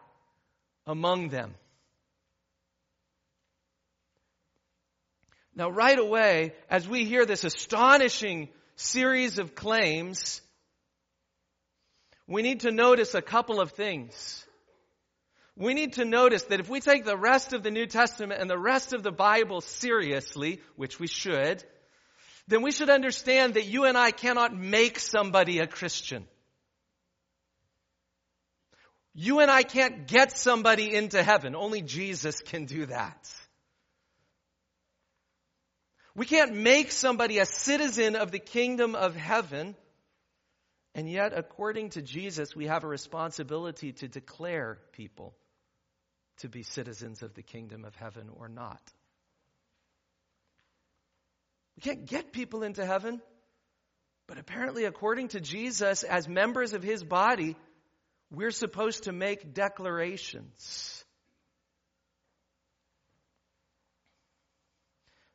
among 0.86 1.30
them. 1.30 1.56
Now, 5.56 5.70
right 5.70 5.98
away, 5.98 6.52
as 6.68 6.86
we 6.86 7.06
hear 7.06 7.24
this 7.24 7.42
astonishing 7.42 8.50
series 8.76 9.38
of 9.38 9.54
claims, 9.54 10.42
we 12.26 12.42
need 12.42 12.60
to 12.60 12.70
notice 12.70 13.14
a 13.14 13.22
couple 13.22 13.58
of 13.58 13.72
things. 13.72 14.44
We 15.56 15.72
need 15.72 15.94
to 15.94 16.04
notice 16.04 16.42
that 16.44 16.60
if 16.60 16.68
we 16.68 16.80
take 16.80 17.06
the 17.06 17.16
rest 17.16 17.54
of 17.54 17.62
the 17.62 17.70
New 17.70 17.86
Testament 17.86 18.38
and 18.38 18.50
the 18.50 18.58
rest 18.58 18.92
of 18.92 19.02
the 19.02 19.10
Bible 19.10 19.62
seriously, 19.62 20.60
which 20.76 21.00
we 21.00 21.06
should, 21.06 21.64
then 22.46 22.60
we 22.60 22.70
should 22.70 22.90
understand 22.90 23.54
that 23.54 23.64
you 23.64 23.84
and 23.84 23.96
I 23.96 24.10
cannot 24.10 24.54
make 24.54 24.98
somebody 24.98 25.60
a 25.60 25.66
Christian. 25.66 26.26
You 29.14 29.40
and 29.40 29.50
I 29.50 29.62
can't 29.62 30.06
get 30.06 30.36
somebody 30.36 30.94
into 30.94 31.22
heaven. 31.22 31.56
Only 31.56 31.80
Jesus 31.80 32.40
can 32.40 32.66
do 32.66 32.84
that. 32.86 33.26
We 36.16 36.24
can't 36.24 36.54
make 36.54 36.92
somebody 36.92 37.38
a 37.38 37.44
citizen 37.46 38.16
of 38.16 38.32
the 38.32 38.38
kingdom 38.38 38.94
of 38.94 39.14
heaven. 39.14 39.76
And 40.94 41.10
yet, 41.10 41.36
according 41.36 41.90
to 41.90 42.00
Jesus, 42.00 42.56
we 42.56 42.68
have 42.68 42.84
a 42.84 42.88
responsibility 42.88 43.92
to 43.92 44.08
declare 44.08 44.78
people 44.92 45.34
to 46.38 46.48
be 46.48 46.62
citizens 46.62 47.22
of 47.22 47.34
the 47.34 47.42
kingdom 47.42 47.84
of 47.84 47.94
heaven 47.96 48.30
or 48.34 48.48
not. 48.48 48.80
We 51.76 51.82
can't 51.82 52.06
get 52.06 52.32
people 52.32 52.62
into 52.62 52.86
heaven, 52.86 53.20
but 54.26 54.38
apparently, 54.38 54.86
according 54.86 55.28
to 55.28 55.40
Jesus, 55.40 56.02
as 56.02 56.26
members 56.26 56.72
of 56.72 56.82
his 56.82 57.04
body, 57.04 57.56
we're 58.30 58.50
supposed 58.50 59.04
to 59.04 59.12
make 59.12 59.52
declarations. 59.52 61.04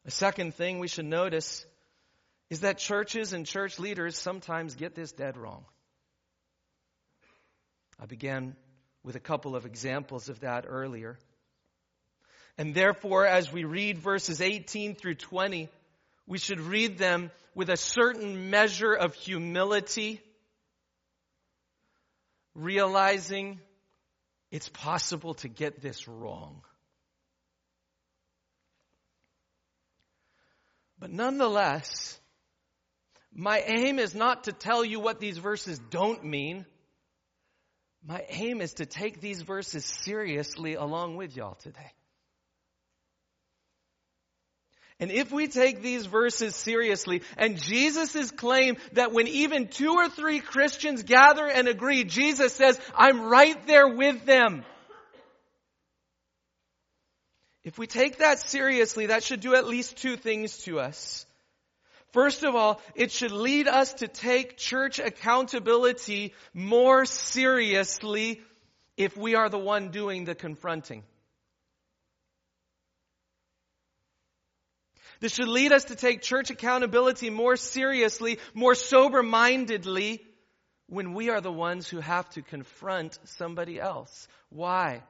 A 0.05 0.11
second 0.11 0.55
thing 0.55 0.79
we 0.79 0.87
should 0.87 1.05
notice 1.05 1.65
is 2.49 2.61
that 2.61 2.77
churches 2.77 3.33
and 3.33 3.45
church 3.45 3.79
leaders 3.79 4.17
sometimes 4.17 4.75
get 4.75 4.95
this 4.95 5.11
dead 5.11 5.37
wrong. 5.37 5.63
I 7.99 8.07
began 8.07 8.55
with 9.03 9.15
a 9.15 9.19
couple 9.19 9.55
of 9.55 9.65
examples 9.65 10.27
of 10.27 10.39
that 10.41 10.65
earlier. 10.67 11.17
And 12.57 12.73
therefore, 12.73 13.25
as 13.25 13.51
we 13.53 13.63
read 13.63 13.99
verses 13.99 14.41
18 14.41 14.95
through 14.95 15.15
20, 15.15 15.69
we 16.27 16.37
should 16.37 16.59
read 16.59 16.97
them 16.97 17.31
with 17.55 17.69
a 17.69 17.77
certain 17.77 18.49
measure 18.49 18.93
of 18.93 19.13
humility, 19.13 20.19
realizing 22.55 23.59
it's 24.51 24.69
possible 24.69 25.35
to 25.35 25.47
get 25.47 25.81
this 25.81 26.07
wrong. 26.07 26.61
But 31.01 31.09
nonetheless, 31.09 32.19
my 33.33 33.59
aim 33.65 33.97
is 33.97 34.13
not 34.13 34.43
to 34.43 34.53
tell 34.53 34.85
you 34.85 34.99
what 34.99 35.19
these 35.19 35.39
verses 35.39 35.79
don't 35.89 36.23
mean. 36.23 36.65
My 38.05 38.23
aim 38.29 38.61
is 38.61 38.75
to 38.75 38.85
take 38.85 39.19
these 39.19 39.41
verses 39.41 39.83
seriously 39.83 40.75
along 40.75 41.17
with 41.17 41.35
y'all 41.35 41.55
today. 41.55 41.91
And 44.99 45.09
if 45.09 45.31
we 45.31 45.47
take 45.47 45.81
these 45.81 46.05
verses 46.05 46.55
seriously, 46.55 47.23
and 47.35 47.59
Jesus' 47.59 48.29
claim 48.29 48.77
that 48.93 49.11
when 49.11 49.27
even 49.27 49.69
two 49.69 49.93
or 49.93 50.07
three 50.07 50.39
Christians 50.39 51.01
gather 51.01 51.47
and 51.47 51.67
agree, 51.67 52.03
Jesus 52.03 52.53
says, 52.53 52.79
I'm 52.95 53.23
right 53.23 53.65
there 53.65 53.87
with 53.87 54.23
them. 54.25 54.63
If 57.63 57.77
we 57.77 57.87
take 57.87 58.17
that 58.17 58.39
seriously, 58.39 59.07
that 59.07 59.23
should 59.23 59.39
do 59.39 59.55
at 59.55 59.67
least 59.67 59.97
two 59.97 60.17
things 60.17 60.57
to 60.63 60.79
us. 60.79 61.25
First 62.11 62.43
of 62.43 62.55
all, 62.55 62.81
it 62.95 63.11
should 63.11 63.31
lead 63.31 63.67
us 63.67 63.93
to 63.95 64.07
take 64.07 64.57
church 64.57 64.99
accountability 64.99 66.33
more 66.53 67.05
seriously 67.05 68.41
if 68.97 69.15
we 69.15 69.35
are 69.35 69.49
the 69.49 69.59
one 69.59 69.89
doing 69.89 70.25
the 70.25 70.35
confronting. 70.35 71.03
This 75.21 75.33
should 75.35 75.47
lead 75.47 75.71
us 75.71 75.85
to 75.85 75.95
take 75.95 76.21
church 76.21 76.49
accountability 76.49 77.29
more 77.29 77.55
seriously, 77.55 78.39
more 78.55 78.73
sober 78.73 79.21
mindedly 79.21 80.25
when 80.87 81.13
we 81.13 81.29
are 81.29 81.41
the 81.41 81.51
ones 81.51 81.87
who 81.87 81.99
have 81.99 82.27
to 82.31 82.41
confront 82.41 83.19
somebody 83.23 83.79
else. 83.79 84.27
Why? 84.49 85.03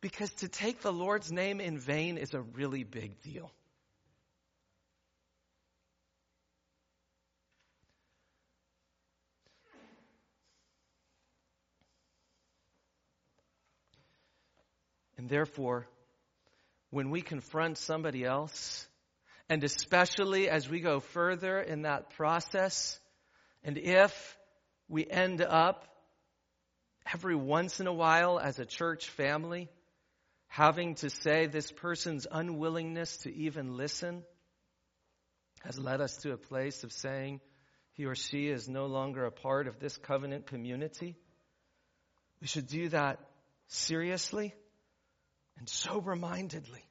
Because 0.00 0.30
to 0.34 0.48
take 0.48 0.80
the 0.80 0.92
Lord's 0.92 1.32
name 1.32 1.60
in 1.60 1.78
vain 1.78 2.18
is 2.18 2.32
a 2.32 2.40
really 2.40 2.84
big 2.84 3.20
deal. 3.22 3.50
And 15.16 15.28
therefore, 15.28 15.88
when 16.90 17.10
we 17.10 17.20
confront 17.20 17.76
somebody 17.76 18.24
else, 18.24 18.86
and 19.48 19.64
especially 19.64 20.48
as 20.48 20.68
we 20.68 20.78
go 20.78 21.00
further 21.00 21.58
in 21.60 21.82
that 21.82 22.10
process, 22.10 23.00
and 23.64 23.76
if 23.76 24.38
we 24.88 25.04
end 25.04 25.42
up 25.42 25.88
every 27.12 27.34
once 27.34 27.80
in 27.80 27.88
a 27.88 27.92
while 27.92 28.38
as 28.38 28.60
a 28.60 28.64
church 28.64 29.08
family 29.08 29.68
having 30.48 30.94
to 30.96 31.10
say 31.10 31.46
this 31.46 31.70
person's 31.70 32.26
unwillingness 32.30 33.18
to 33.18 33.34
even 33.34 33.76
listen 33.76 34.24
has 35.62 35.78
led 35.78 36.00
us 36.00 36.16
to 36.18 36.32
a 36.32 36.36
place 36.36 36.84
of 36.84 36.92
saying 36.92 37.40
he 37.92 38.06
or 38.06 38.14
she 38.14 38.48
is 38.48 38.68
no 38.68 38.86
longer 38.86 39.24
a 39.24 39.32
part 39.32 39.66
of 39.66 39.78
this 39.78 39.96
covenant 39.96 40.46
community. 40.46 41.16
We 42.40 42.46
should 42.46 42.66
do 42.66 42.88
that 42.90 43.18
seriously 43.66 44.54
and 45.58 45.68
sober 45.68 46.14
mindedly. 46.14 46.84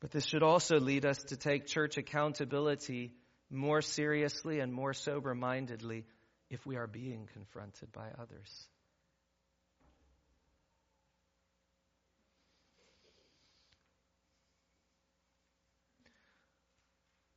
But 0.00 0.10
this 0.10 0.26
should 0.26 0.42
also 0.42 0.80
lead 0.80 1.04
us 1.04 1.18
to 1.24 1.36
take 1.36 1.66
church 1.66 1.96
accountability 1.96 3.14
more 3.50 3.82
seriously 3.82 4.60
and 4.60 4.72
more 4.72 4.94
sober 4.94 5.34
mindedly 5.34 6.06
if 6.50 6.64
we 6.66 6.76
are 6.76 6.86
being 6.86 7.28
confronted 7.32 7.92
by 7.92 8.08
others. 8.18 8.68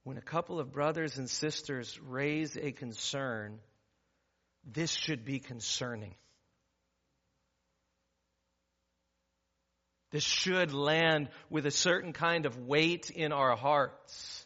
When 0.06 0.18
a 0.18 0.22
couple 0.22 0.60
of 0.60 0.72
brothers 0.72 1.18
and 1.18 1.28
sisters 1.28 2.00
raise 2.00 2.56
a 2.56 2.72
concern, 2.72 3.60
this 4.64 4.92
should 4.92 5.26
be 5.26 5.40
concerning. 5.40 6.14
This 10.12 10.24
should 10.24 10.72
land 10.72 11.30
with 11.50 11.66
a 11.66 11.72
certain 11.72 12.14
kind 12.14 12.46
of 12.46 12.56
weight 12.56 13.10
in 13.10 13.34
our 13.34 13.58
hearts. 13.58 14.46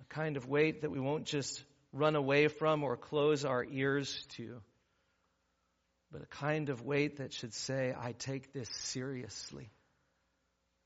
A 0.00 0.14
kind 0.14 0.36
of 0.36 0.48
weight 0.48 0.82
that 0.82 0.92
we 0.92 1.00
won't 1.00 1.24
just 1.24 1.60
run 1.92 2.14
away 2.14 2.46
from 2.46 2.84
or 2.84 2.96
close 2.96 3.44
our 3.44 3.64
ears 3.64 4.24
to, 4.36 4.62
but 6.12 6.22
a 6.22 6.26
kind 6.26 6.68
of 6.68 6.82
weight 6.82 7.16
that 7.16 7.32
should 7.32 7.52
say, 7.52 7.92
I 7.98 8.12
take 8.12 8.52
this 8.52 8.68
seriously 8.68 9.72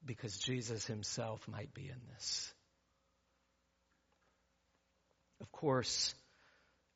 because 0.03 0.39
Jesus 0.39 0.87
himself 0.87 1.47
might 1.47 1.75
be 1.75 1.83
in 1.83 2.01
this. 2.15 2.55
Of 5.41 5.51
course, 5.53 6.15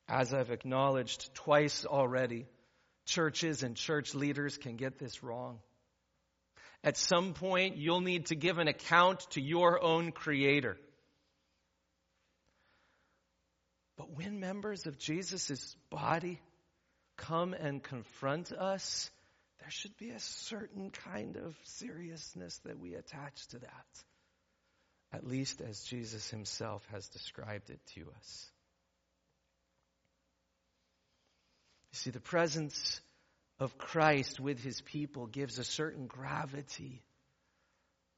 as 0.07 0.33
I've 0.33 0.51
acknowledged 0.51 1.33
twice 1.33 1.85
already, 1.85 2.45
churches 3.05 3.63
and 3.63 3.75
church 3.75 4.13
leaders 4.13 4.57
can 4.57 4.75
get 4.75 4.97
this 4.99 5.23
wrong. 5.23 5.59
At 6.83 6.97
some 6.97 7.33
point, 7.33 7.77
you'll 7.77 8.01
need 8.01 8.27
to 8.27 8.35
give 8.35 8.59
an 8.59 8.67
account 8.67 9.21
to 9.31 9.41
your 9.41 9.83
own 9.83 10.11
Creator. 10.11 10.77
But 13.97 14.15
when 14.15 14.39
members 14.39 14.85
of 14.85 14.99
Jesus' 14.99 15.75
body 15.89 16.39
come 17.17 17.53
and 17.53 17.81
confront 17.81 18.51
us, 18.51 19.09
there 19.59 19.71
should 19.71 19.97
be 19.97 20.09
a 20.09 20.19
certain 20.19 20.91
kind 20.91 21.37
of 21.37 21.55
seriousness 21.63 22.59
that 22.65 22.77
we 22.77 22.93
attach 22.93 23.47
to 23.47 23.59
that, 23.59 24.03
at 25.15 25.25
least 25.25 25.61
as 25.61 25.81
Jesus 25.83 26.29
himself 26.29 26.85
has 26.91 27.07
described 27.07 27.69
it 27.69 27.79
to 27.95 28.01
us. 28.17 28.51
You 31.93 31.97
see, 31.97 32.09
the 32.11 32.19
presence 32.19 32.99
of 33.59 33.77
Christ 33.77 34.39
with 34.41 34.61
his 34.61 34.81
people 34.81 35.27
gives 35.27 35.57
a 35.57 35.63
certain 35.63 36.07
gravity 36.07 37.01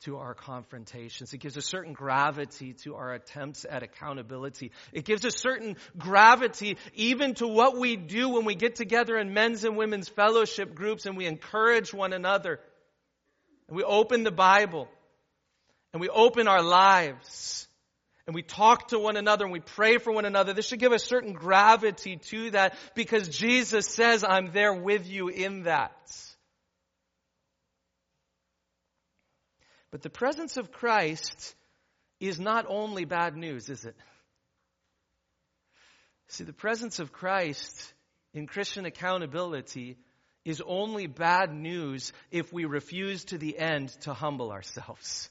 to 0.05 0.17
our 0.17 0.33
confrontations. 0.33 1.33
It 1.33 1.37
gives 1.37 1.57
a 1.57 1.61
certain 1.61 1.93
gravity 1.93 2.73
to 2.83 2.95
our 2.95 3.13
attempts 3.13 3.65
at 3.69 3.83
accountability. 3.83 4.71
It 4.91 5.05
gives 5.05 5.23
a 5.25 5.31
certain 5.31 5.75
gravity 5.97 6.77
even 6.95 7.35
to 7.35 7.47
what 7.47 7.77
we 7.77 7.95
do 7.95 8.29
when 8.29 8.45
we 8.45 8.55
get 8.55 8.75
together 8.75 9.17
in 9.17 9.33
men's 9.33 9.63
and 9.63 9.77
women's 9.77 10.09
fellowship 10.09 10.73
groups 10.73 11.05
and 11.05 11.15
we 11.15 11.27
encourage 11.27 11.93
one 11.93 12.13
another. 12.13 12.59
And 13.67 13.77
we 13.77 13.83
open 13.83 14.23
the 14.23 14.31
Bible 14.31 14.87
and 15.93 16.01
we 16.01 16.09
open 16.09 16.47
our 16.47 16.61
lives 16.61 17.67
and 18.25 18.35
we 18.35 18.41
talk 18.41 18.89
to 18.89 18.99
one 18.99 19.15
another 19.15 19.45
and 19.45 19.53
we 19.53 19.61
pray 19.61 19.97
for 19.97 20.11
one 20.11 20.25
another. 20.25 20.53
This 20.53 20.67
should 20.67 20.79
give 20.79 20.91
a 20.91 20.99
certain 20.99 21.33
gravity 21.33 22.17
to 22.17 22.51
that 22.51 22.75
because 22.93 23.29
Jesus 23.29 23.87
says, 23.87 24.23
I'm 24.23 24.51
there 24.51 24.73
with 24.73 25.07
you 25.07 25.29
in 25.29 25.63
that. 25.63 25.93
But 29.91 30.01
the 30.01 30.09
presence 30.09 30.57
of 30.57 30.71
Christ 30.71 31.55
is 32.19 32.39
not 32.39 32.65
only 32.67 33.05
bad 33.05 33.37
news, 33.37 33.69
is 33.69 33.85
it? 33.85 33.95
See, 36.27 36.43
the 36.43 36.51
presence 36.51 36.99
of 36.99 37.13
Christ 37.13 37.93
in 38.33 38.47
Christian 38.47 38.85
accountability 38.85 39.97
is 40.43 40.61
only 40.65 41.07
bad 41.07 41.53
news 41.53 42.11
if 42.31 42.51
we 42.51 42.65
refuse 42.65 43.23
to 43.25 43.37
the 43.37 43.57
end 43.57 43.89
to 44.01 44.13
humble 44.13 44.51
ourselves. 44.51 45.29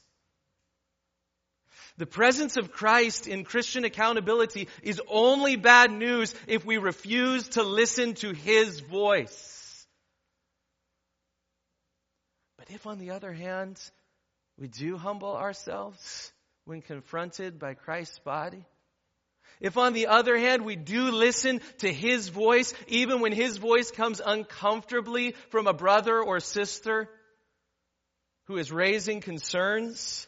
The 1.97 2.05
presence 2.05 2.57
of 2.57 2.71
Christ 2.71 3.27
in 3.27 3.43
Christian 3.43 3.83
accountability 3.83 4.67
is 4.83 5.01
only 5.07 5.55
bad 5.55 5.91
news 5.91 6.33
if 6.47 6.63
we 6.63 6.77
refuse 6.77 7.49
to 7.49 7.63
listen 7.63 8.13
to 8.15 8.33
His 8.33 8.79
voice. 8.81 9.87
But 12.57 12.69
if, 12.69 12.85
on 12.85 12.99
the 12.99 13.11
other 13.11 13.33
hand, 13.33 13.79
we 14.59 14.67
do 14.67 14.97
humble 14.97 15.35
ourselves 15.35 16.31
when 16.65 16.81
confronted 16.81 17.57
by 17.57 17.73
Christ's 17.73 18.19
body. 18.19 18.63
If 19.59 19.75
on 19.77 19.93
the 19.93 20.07
other 20.07 20.37
hand, 20.37 20.65
we 20.65 20.75
do 20.75 21.09
listen 21.09 21.61
to 21.79 21.91
His 21.91 22.29
voice, 22.29 22.75
even 22.87 23.21
when 23.21 23.31
His 23.31 23.57
voice 23.57 23.89
comes 23.89 24.21
uncomfortably 24.23 25.33
from 25.49 25.65
a 25.65 25.73
brother 25.73 26.21
or 26.21 26.39
sister 26.39 27.09
who 28.45 28.57
is 28.57 28.71
raising 28.71 29.19
concerns, 29.19 30.27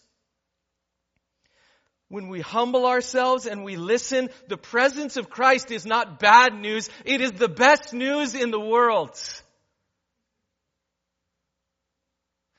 when 2.09 2.27
we 2.27 2.41
humble 2.41 2.87
ourselves 2.87 3.45
and 3.45 3.63
we 3.63 3.75
listen, 3.75 4.29
the 4.47 4.57
presence 4.57 5.15
of 5.15 5.29
Christ 5.29 5.71
is 5.71 5.85
not 5.85 6.19
bad 6.19 6.53
news. 6.53 6.89
It 7.05 7.21
is 7.21 7.31
the 7.33 7.47
best 7.47 7.93
news 7.93 8.33
in 8.33 8.49
the 8.49 8.59
world. 8.59 9.17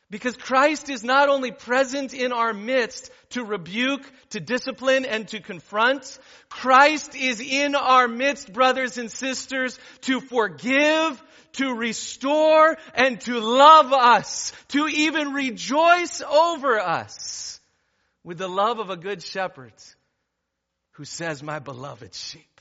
Because 0.08 0.36
Christ 0.36 0.88
is 0.88 1.04
not 1.04 1.28
only 1.28 1.52
present 1.52 2.14
in 2.14 2.32
our 2.32 2.52
midst 2.52 3.10
to 3.30 3.44
rebuke, 3.44 4.02
to 4.30 4.40
discipline, 4.40 5.04
and 5.04 5.28
to 5.28 5.40
confront, 5.40 6.18
Christ 6.48 7.14
is 7.14 7.40
in 7.40 7.76
our 7.76 8.08
midst, 8.08 8.52
brothers 8.52 8.98
and 8.98 9.10
sisters, 9.10 9.78
to 10.02 10.20
forgive, 10.20 11.22
to 11.52 11.74
restore, 11.74 12.76
and 12.94 13.20
to 13.22 13.38
love 13.38 13.92
us, 13.92 14.52
to 14.68 14.88
even 14.88 15.32
rejoice 15.32 16.22
over 16.22 16.80
us 16.80 17.59
with 18.24 18.38
the 18.38 18.48
love 18.48 18.78
of 18.78 18.90
a 18.90 18.96
good 18.96 19.22
shepherd 19.22 19.72
who 20.92 21.04
says, 21.04 21.42
my 21.42 21.58
beloved 21.58 22.14
sheep. 22.14 22.60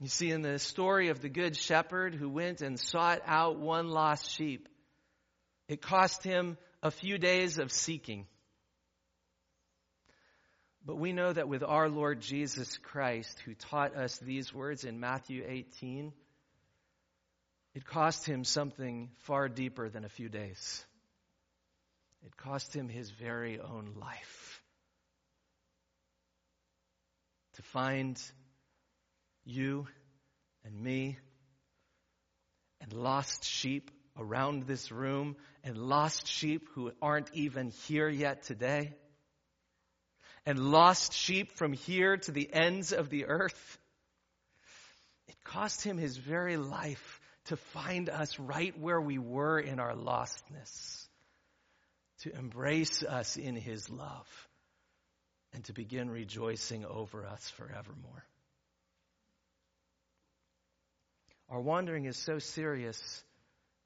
You 0.00 0.08
see, 0.08 0.30
in 0.30 0.42
the 0.42 0.60
story 0.60 1.08
of 1.08 1.20
the 1.20 1.28
Good 1.28 1.56
Shepherd 1.56 2.14
who 2.14 2.28
went 2.28 2.60
and 2.60 2.78
sought 2.78 3.20
out 3.26 3.58
one 3.58 3.88
lost 3.88 4.30
sheep, 4.30 4.68
it 5.66 5.82
cost 5.82 6.22
him 6.22 6.56
a 6.84 6.92
few 6.92 7.18
days 7.18 7.58
of 7.58 7.72
seeking. 7.72 8.26
But 10.86 10.98
we 10.98 11.12
know 11.12 11.32
that 11.32 11.48
with 11.48 11.64
our 11.64 11.88
Lord 11.88 12.20
Jesus 12.20 12.78
Christ, 12.78 13.40
who 13.44 13.54
taught 13.54 13.96
us 13.96 14.16
these 14.18 14.54
words 14.54 14.84
in 14.84 15.00
Matthew 15.00 15.44
18, 15.46 16.12
it 17.74 17.84
cost 17.84 18.24
him 18.24 18.44
something 18.44 19.10
far 19.24 19.48
deeper 19.48 19.88
than 19.88 20.04
a 20.04 20.08
few 20.08 20.28
days. 20.28 20.86
It 22.28 22.36
cost 22.36 22.76
him 22.76 22.90
his 22.90 23.08
very 23.08 23.58
own 23.58 23.94
life 23.98 24.62
to 27.54 27.62
find 27.62 28.20
you 29.46 29.86
and 30.62 30.78
me 30.78 31.16
and 32.82 32.92
lost 32.92 33.44
sheep 33.44 33.90
around 34.14 34.64
this 34.64 34.92
room 34.92 35.36
and 35.64 35.78
lost 35.78 36.26
sheep 36.26 36.68
who 36.74 36.92
aren't 37.00 37.30
even 37.32 37.70
here 37.86 38.10
yet 38.10 38.42
today 38.42 38.92
and 40.44 40.58
lost 40.58 41.14
sheep 41.14 41.52
from 41.52 41.72
here 41.72 42.18
to 42.18 42.30
the 42.30 42.52
ends 42.52 42.92
of 42.92 43.08
the 43.08 43.24
earth. 43.24 43.78
It 45.28 45.42
cost 45.44 45.82
him 45.82 45.96
his 45.96 46.18
very 46.18 46.58
life 46.58 47.22
to 47.46 47.56
find 47.56 48.10
us 48.10 48.38
right 48.38 48.78
where 48.78 49.00
we 49.00 49.16
were 49.16 49.58
in 49.58 49.80
our 49.80 49.94
lostness, 49.94 50.97
to 52.22 52.36
embrace 52.36 53.02
us 53.02 53.36
in 53.36 53.56
his 53.56 53.88
love, 53.90 54.48
and 55.52 55.64
to 55.64 55.72
begin 55.72 56.10
rejoicing 56.10 56.84
over 56.84 57.26
us 57.26 57.48
forevermore. 57.50 58.24
Our 61.48 61.60
wandering 61.60 62.04
is 62.04 62.16
so 62.16 62.38
serious 62.38 63.24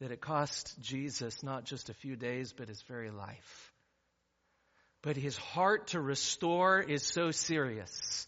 that 0.00 0.10
it 0.10 0.20
cost 0.20 0.74
Jesus 0.80 1.42
not 1.44 1.64
just 1.64 1.88
a 1.88 1.94
few 1.94 2.16
days, 2.16 2.52
but 2.52 2.68
his 2.68 2.82
very 2.82 3.10
life. 3.10 3.72
But 5.02 5.16
his 5.16 5.36
heart 5.36 5.88
to 5.88 6.00
restore 6.00 6.80
is 6.80 7.02
so 7.02 7.30
serious 7.30 8.26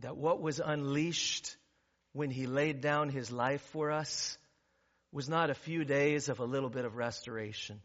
that 0.00 0.16
what 0.16 0.40
was 0.40 0.60
unleashed 0.62 1.56
when 2.12 2.30
he 2.30 2.46
laid 2.46 2.80
down 2.80 3.08
his 3.08 3.30
life 3.30 3.62
for 3.72 3.90
us 3.90 4.36
was 5.12 5.28
not 5.28 5.50
a 5.50 5.54
few 5.54 5.84
days 5.84 6.28
of 6.28 6.40
a 6.40 6.44
little 6.44 6.70
bit 6.70 6.84
of 6.84 6.96
restoration, 6.96 7.80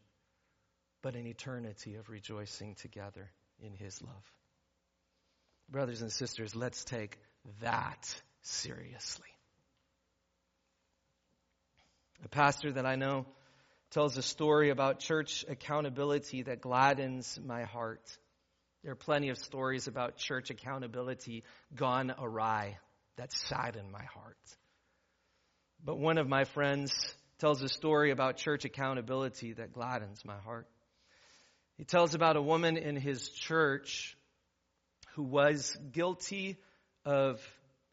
but 1.01 1.15
an 1.15 1.27
eternity 1.27 1.95
of 1.95 2.09
rejoicing 2.09 2.75
together 2.75 3.29
in 3.59 3.73
his 3.73 4.01
love. 4.01 4.31
Brothers 5.69 6.01
and 6.01 6.11
sisters, 6.11 6.55
let's 6.55 6.85
take 6.85 7.17
that 7.61 8.21
seriously. 8.41 9.27
A 12.23 12.29
pastor 12.29 12.71
that 12.71 12.85
I 12.85 12.95
know 12.95 13.25
tells 13.91 14.17
a 14.17 14.21
story 14.21 14.69
about 14.69 14.99
church 14.99 15.45
accountability 15.47 16.43
that 16.43 16.61
gladdens 16.61 17.39
my 17.43 17.63
heart. 17.63 18.17
There 18.83 18.93
are 18.93 18.95
plenty 18.95 19.29
of 19.29 19.37
stories 19.37 19.87
about 19.87 20.17
church 20.17 20.49
accountability 20.49 21.43
gone 21.75 22.13
awry 22.17 22.77
that 23.17 23.33
sadden 23.33 23.91
my 23.91 24.03
heart. 24.03 24.37
But 25.83 25.97
one 25.97 26.17
of 26.17 26.27
my 26.27 26.43
friends 26.43 26.91
tells 27.39 27.61
a 27.61 27.69
story 27.69 28.11
about 28.11 28.37
church 28.37 28.65
accountability 28.65 29.53
that 29.53 29.73
gladdens 29.73 30.25
my 30.25 30.37
heart. 30.37 30.67
He 31.77 31.83
tells 31.83 32.15
about 32.15 32.35
a 32.35 32.41
woman 32.41 32.77
in 32.77 32.95
his 32.95 33.29
church 33.29 34.17
who 35.13 35.23
was 35.23 35.77
guilty 35.91 36.57
of 37.05 37.41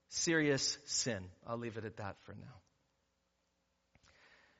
serious 0.08 0.78
sin. 0.86 1.24
I'll 1.46 1.58
leave 1.58 1.76
it 1.76 1.84
at 1.84 1.98
that 1.98 2.16
for 2.22 2.32
now. 2.32 2.60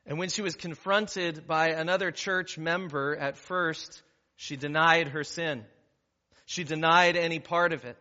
And 0.07 0.19
when 0.19 0.29
she 0.29 0.43
was 0.43 0.55
confronted 0.55 1.47
by 1.47 1.69
another 1.71 2.11
church 2.11 2.59
member 2.59 3.17
at 3.17 3.39
first, 3.39 4.03
she 4.37 4.57
denied 4.57 5.09
her 5.09 5.25
sin. 5.25 5.65
She 6.45 6.65
denied 6.65 7.17
any 7.17 7.39
part 7.39 7.73
of 7.73 7.85
it. 7.85 7.97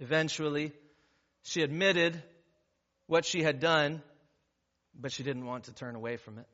Eventually, 0.00 0.72
she 1.42 1.62
admitted 1.62 2.22
what 3.12 3.26
she 3.26 3.42
had 3.42 3.60
done, 3.60 4.02
but 4.98 5.12
she 5.12 5.22
didn't 5.22 5.44
want 5.44 5.64
to 5.64 5.74
turn 5.74 5.96
away 5.96 6.16
from 6.16 6.38
it. 6.38 6.46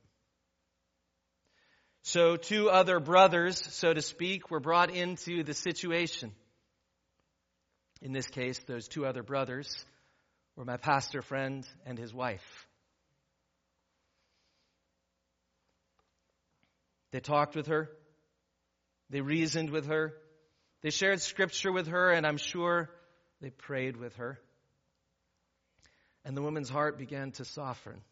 So 2.03 2.35
two 2.35 2.69
other 2.69 2.99
brothers, 2.99 3.63
so 3.77 3.95
to 3.95 4.03
speak, 4.03 4.51
were 4.51 4.59
brought 4.59 4.91
into 4.91 5.45
the 5.45 5.55
situation. 5.55 6.33
In 8.03 8.13
this 8.13 8.27
case, 8.27 8.59
those 8.67 8.89
two 8.89 9.07
other 9.07 9.23
brothers 9.23 9.85
were 10.57 10.65
my 10.65 10.79
pastor 10.79 11.23
friend 11.23 11.65
and 11.87 11.97
his 11.97 12.13
wife. 12.13 12.67
They 17.13 17.21
talked 17.21 17.55
with 17.55 17.69
her. 17.69 17.89
They 19.11 19.21
reasoned 19.21 19.71
with 19.71 19.87
her. 19.87 20.13
They 20.83 20.91
shared 20.91 21.21
scripture 21.21 21.71
with 21.71 21.87
her, 21.87 22.11
and 22.11 22.27
I'm 22.27 22.37
sure 22.37 22.91
they 23.41 23.51
prayed 23.51 23.97
with 23.97 24.17
her. 24.17 24.41
And 26.29 26.37
the 26.37 26.43
woman's 26.43 26.68
heart 26.68 26.99
began 26.99 27.33
to 27.33 27.45
soften. 27.47 28.03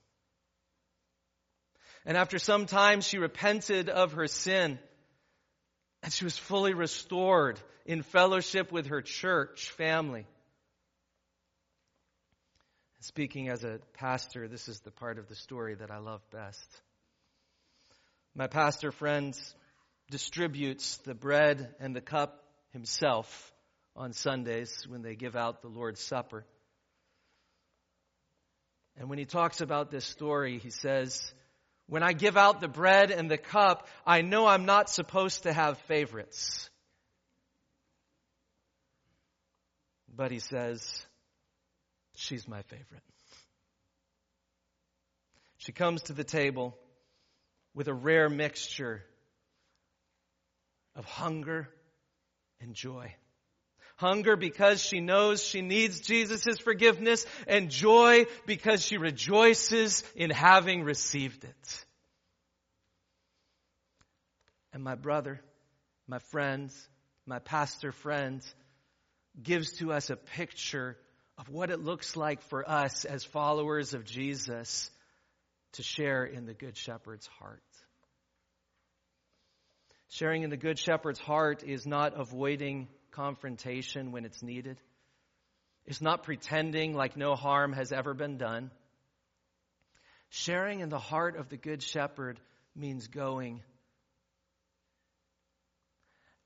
And 2.07 2.17
after 2.17 2.39
some 2.39 2.65
time, 2.65 3.03
she 3.03 3.19
repented 3.19 3.91
of 3.91 4.15
her 4.15 4.27
sin. 4.27 4.79
And 6.03 6.11
she 6.11 6.25
was 6.25 6.39
fully 6.39 6.73
restored 6.73 7.61
in 7.85 8.01
fellowship 8.03 8.73
with 8.73 8.87
her 8.87 9.03
church 9.03 9.71
family. 9.73 10.27
Speaking 13.01 13.51
as 13.51 13.65
a 13.65 13.81
pastor, 13.93 14.49
this 14.49 14.67
is 14.67 14.81
the 14.81 14.91
part 14.91 15.19
of 15.19 15.29
the 15.29 15.37
story 15.37 15.75
that 15.75 15.91
I 15.91 15.99
love 15.99 16.23
best. 16.31 16.67
My 18.35 18.47
pastor 18.47 18.93
friends 18.93 19.55
distributes 20.11 20.97
the 21.05 21.15
bread 21.15 21.75
and 21.81 21.95
the 21.95 22.01
cup 22.01 22.43
himself 22.71 23.53
on 23.95 24.15
Sundays 24.15 24.87
when 24.89 25.03
they 25.03 25.17
give 25.17 25.37
out 25.37 25.61
the 25.61 25.69
Lord's 25.69 26.01
Supper. 26.01 26.47
And 28.99 29.11
when 29.11 29.19
he 29.19 29.25
talks 29.25 29.61
about 29.61 29.91
this 29.91 30.05
story, 30.05 30.59
he 30.59 30.71
says, 30.71 31.33
When 31.87 32.03
I 32.03 32.13
give 32.13 32.37
out 32.37 32.61
the 32.61 32.69
bread 32.69 33.11
and 33.11 33.31
the 33.31 33.39
cup, 33.39 33.87
I 34.07 34.23
know 34.23 34.47
I'm 34.47 34.65
not 34.65 34.89
supposed 34.89 35.43
to 35.43 35.53
have 35.53 35.79
favorites. 35.81 36.71
But 40.15 40.31
he 40.31 40.39
says, 40.39 41.07
She's 42.15 42.49
my 42.49 42.63
favorite. 42.63 43.03
She 45.59 45.73
comes 45.73 46.03
to 46.05 46.13
the 46.13 46.25
table 46.25 46.77
with 47.75 47.89
a 47.89 47.95
rare 47.95 48.31
mixture 48.31 49.03
of 50.95 51.05
hunger 51.05 51.69
and 52.61 52.75
joy. 52.75 53.15
Hunger 53.97 54.37
because 54.37 54.83
she 54.83 55.01
knows 55.01 55.43
she 55.43 55.63
needs 55.63 56.01
Jesus' 56.01 56.59
forgiveness 56.59 57.25
and 57.47 57.71
joy 57.71 58.27
because 58.45 58.85
she 58.85 58.99
rejoices 58.99 60.03
in 60.15 60.31
having 60.31 60.83
received 60.83 61.45
it. 61.45 61.85
And 64.73 64.85
my 64.85 64.95
brother, 64.95 65.41
my 66.07 66.19
friends, 66.19 66.89
my 67.25 67.39
pastor 67.39 67.93
friends 67.93 68.55
gives 69.43 69.73
to 69.79 69.93
us 69.93 70.11
a 70.11 70.17
picture 70.17 70.99
of 71.39 71.49
what 71.49 71.71
it 71.71 71.81
looks 71.81 72.17
like 72.17 72.43
for 72.43 72.69
us 72.69 73.05
as 73.07 73.25
followers 73.25 73.95
of 73.95 74.05
Jesus 74.05 74.91
to 75.73 75.83
share 75.83 76.25
in 76.25 76.47
the 76.47 76.55
Good 76.55 76.77
Shepherd's 76.77 77.27
heart. 77.27 77.63
Sharing 80.09 80.43
in 80.43 80.51
the 80.51 80.57
Good 80.57 80.79
Shepherd's 80.79 81.19
heart 81.19 81.63
is 81.65 81.87
not 81.87 82.19
avoiding 82.19 82.89
confrontation 83.17 84.13
when 84.13 84.25
it's 84.25 84.43
needed. 84.43 84.79
It's 85.87 86.03
not 86.03 86.25
pretending 86.25 86.95
like 86.95 87.17
no 87.17 87.35
harm 87.35 87.73
has 87.73 87.91
ever 87.91 88.13
been 88.13 88.37
done. 88.37 88.71
Sharing 90.29 90.81
in 90.81 90.91
the 90.91 90.99
heart 90.99 91.37
of 91.37 91.49
the 91.49 91.57
Good 91.57 91.83
Shepherd 91.83 92.39
means 92.75 93.07
going 93.09 93.63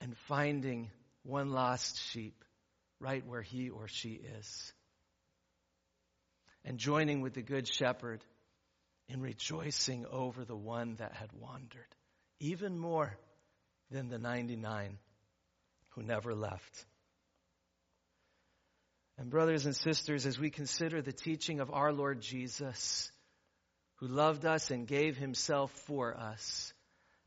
and 0.00 0.16
finding 0.28 0.90
one 1.24 1.50
lost 1.50 2.00
sheep 2.10 2.44
right 3.00 3.26
where 3.26 3.42
he 3.42 3.70
or 3.70 3.88
she 3.88 4.20
is. 4.38 4.72
And 6.64 6.78
joining 6.78 7.20
with 7.20 7.34
the 7.34 7.42
Good 7.42 7.66
Shepherd 7.66 8.22
in 9.08 9.20
rejoicing 9.20 10.06
over 10.06 10.44
the 10.44 10.56
one 10.56 10.96
that 10.96 11.14
had 11.14 11.30
wandered, 11.32 11.94
even 12.38 12.78
more 12.78 13.16
than 13.90 14.08
the 14.08 14.18
99 14.18 14.98
who 16.00 16.06
never 16.06 16.34
left. 16.34 16.86
And, 19.18 19.28
brothers 19.28 19.66
and 19.66 19.76
sisters, 19.76 20.24
as 20.24 20.38
we 20.38 20.48
consider 20.48 21.02
the 21.02 21.12
teaching 21.12 21.60
of 21.60 21.70
our 21.70 21.92
Lord 21.92 22.22
Jesus, 22.22 23.12
who 23.96 24.06
loved 24.06 24.46
us 24.46 24.70
and 24.70 24.86
gave 24.86 25.18
himself 25.18 25.70
for 25.86 26.16
us, 26.16 26.72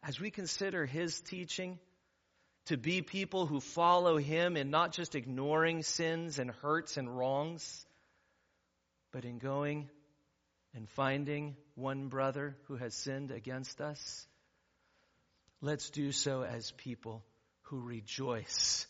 as 0.01 0.19
we 0.19 0.31
consider 0.31 0.87
his 0.87 1.21
teaching 1.21 1.77
to 2.65 2.77
be 2.77 3.03
people 3.03 3.45
who 3.45 3.59
follow 3.59 4.17
him 4.17 4.57
in 4.57 4.71
not 4.71 4.91
just 4.91 5.13
ignoring 5.13 5.83
sins 5.83 6.39
and 6.39 6.49
hurts 6.49 6.97
and 6.97 7.15
wrongs, 7.15 7.85
but 9.11 9.23
in 9.23 9.37
going 9.37 9.87
and 10.73 10.89
finding 10.89 11.55
one 11.75 12.07
brother 12.07 12.55
who 12.63 12.75
has 12.77 12.95
sinned 12.95 13.29
against 13.29 13.81
us, 13.81 14.25
let's 15.61 15.91
do 15.91 16.11
so 16.11 16.41
as 16.41 16.71
people 16.71 17.23
who 17.73 17.79
rejoice 17.79 18.85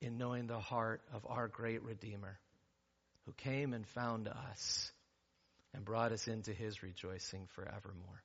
in 0.00 0.16
knowing 0.16 0.46
the 0.46 0.58
heart 0.58 1.02
of 1.12 1.26
our 1.28 1.48
great 1.48 1.82
Redeemer, 1.82 2.38
who 3.26 3.32
came 3.32 3.74
and 3.74 3.86
found 3.86 4.26
us 4.26 4.90
and 5.74 5.84
brought 5.84 6.12
us 6.12 6.28
into 6.28 6.54
his 6.54 6.82
rejoicing 6.82 7.46
forevermore. 7.54 8.08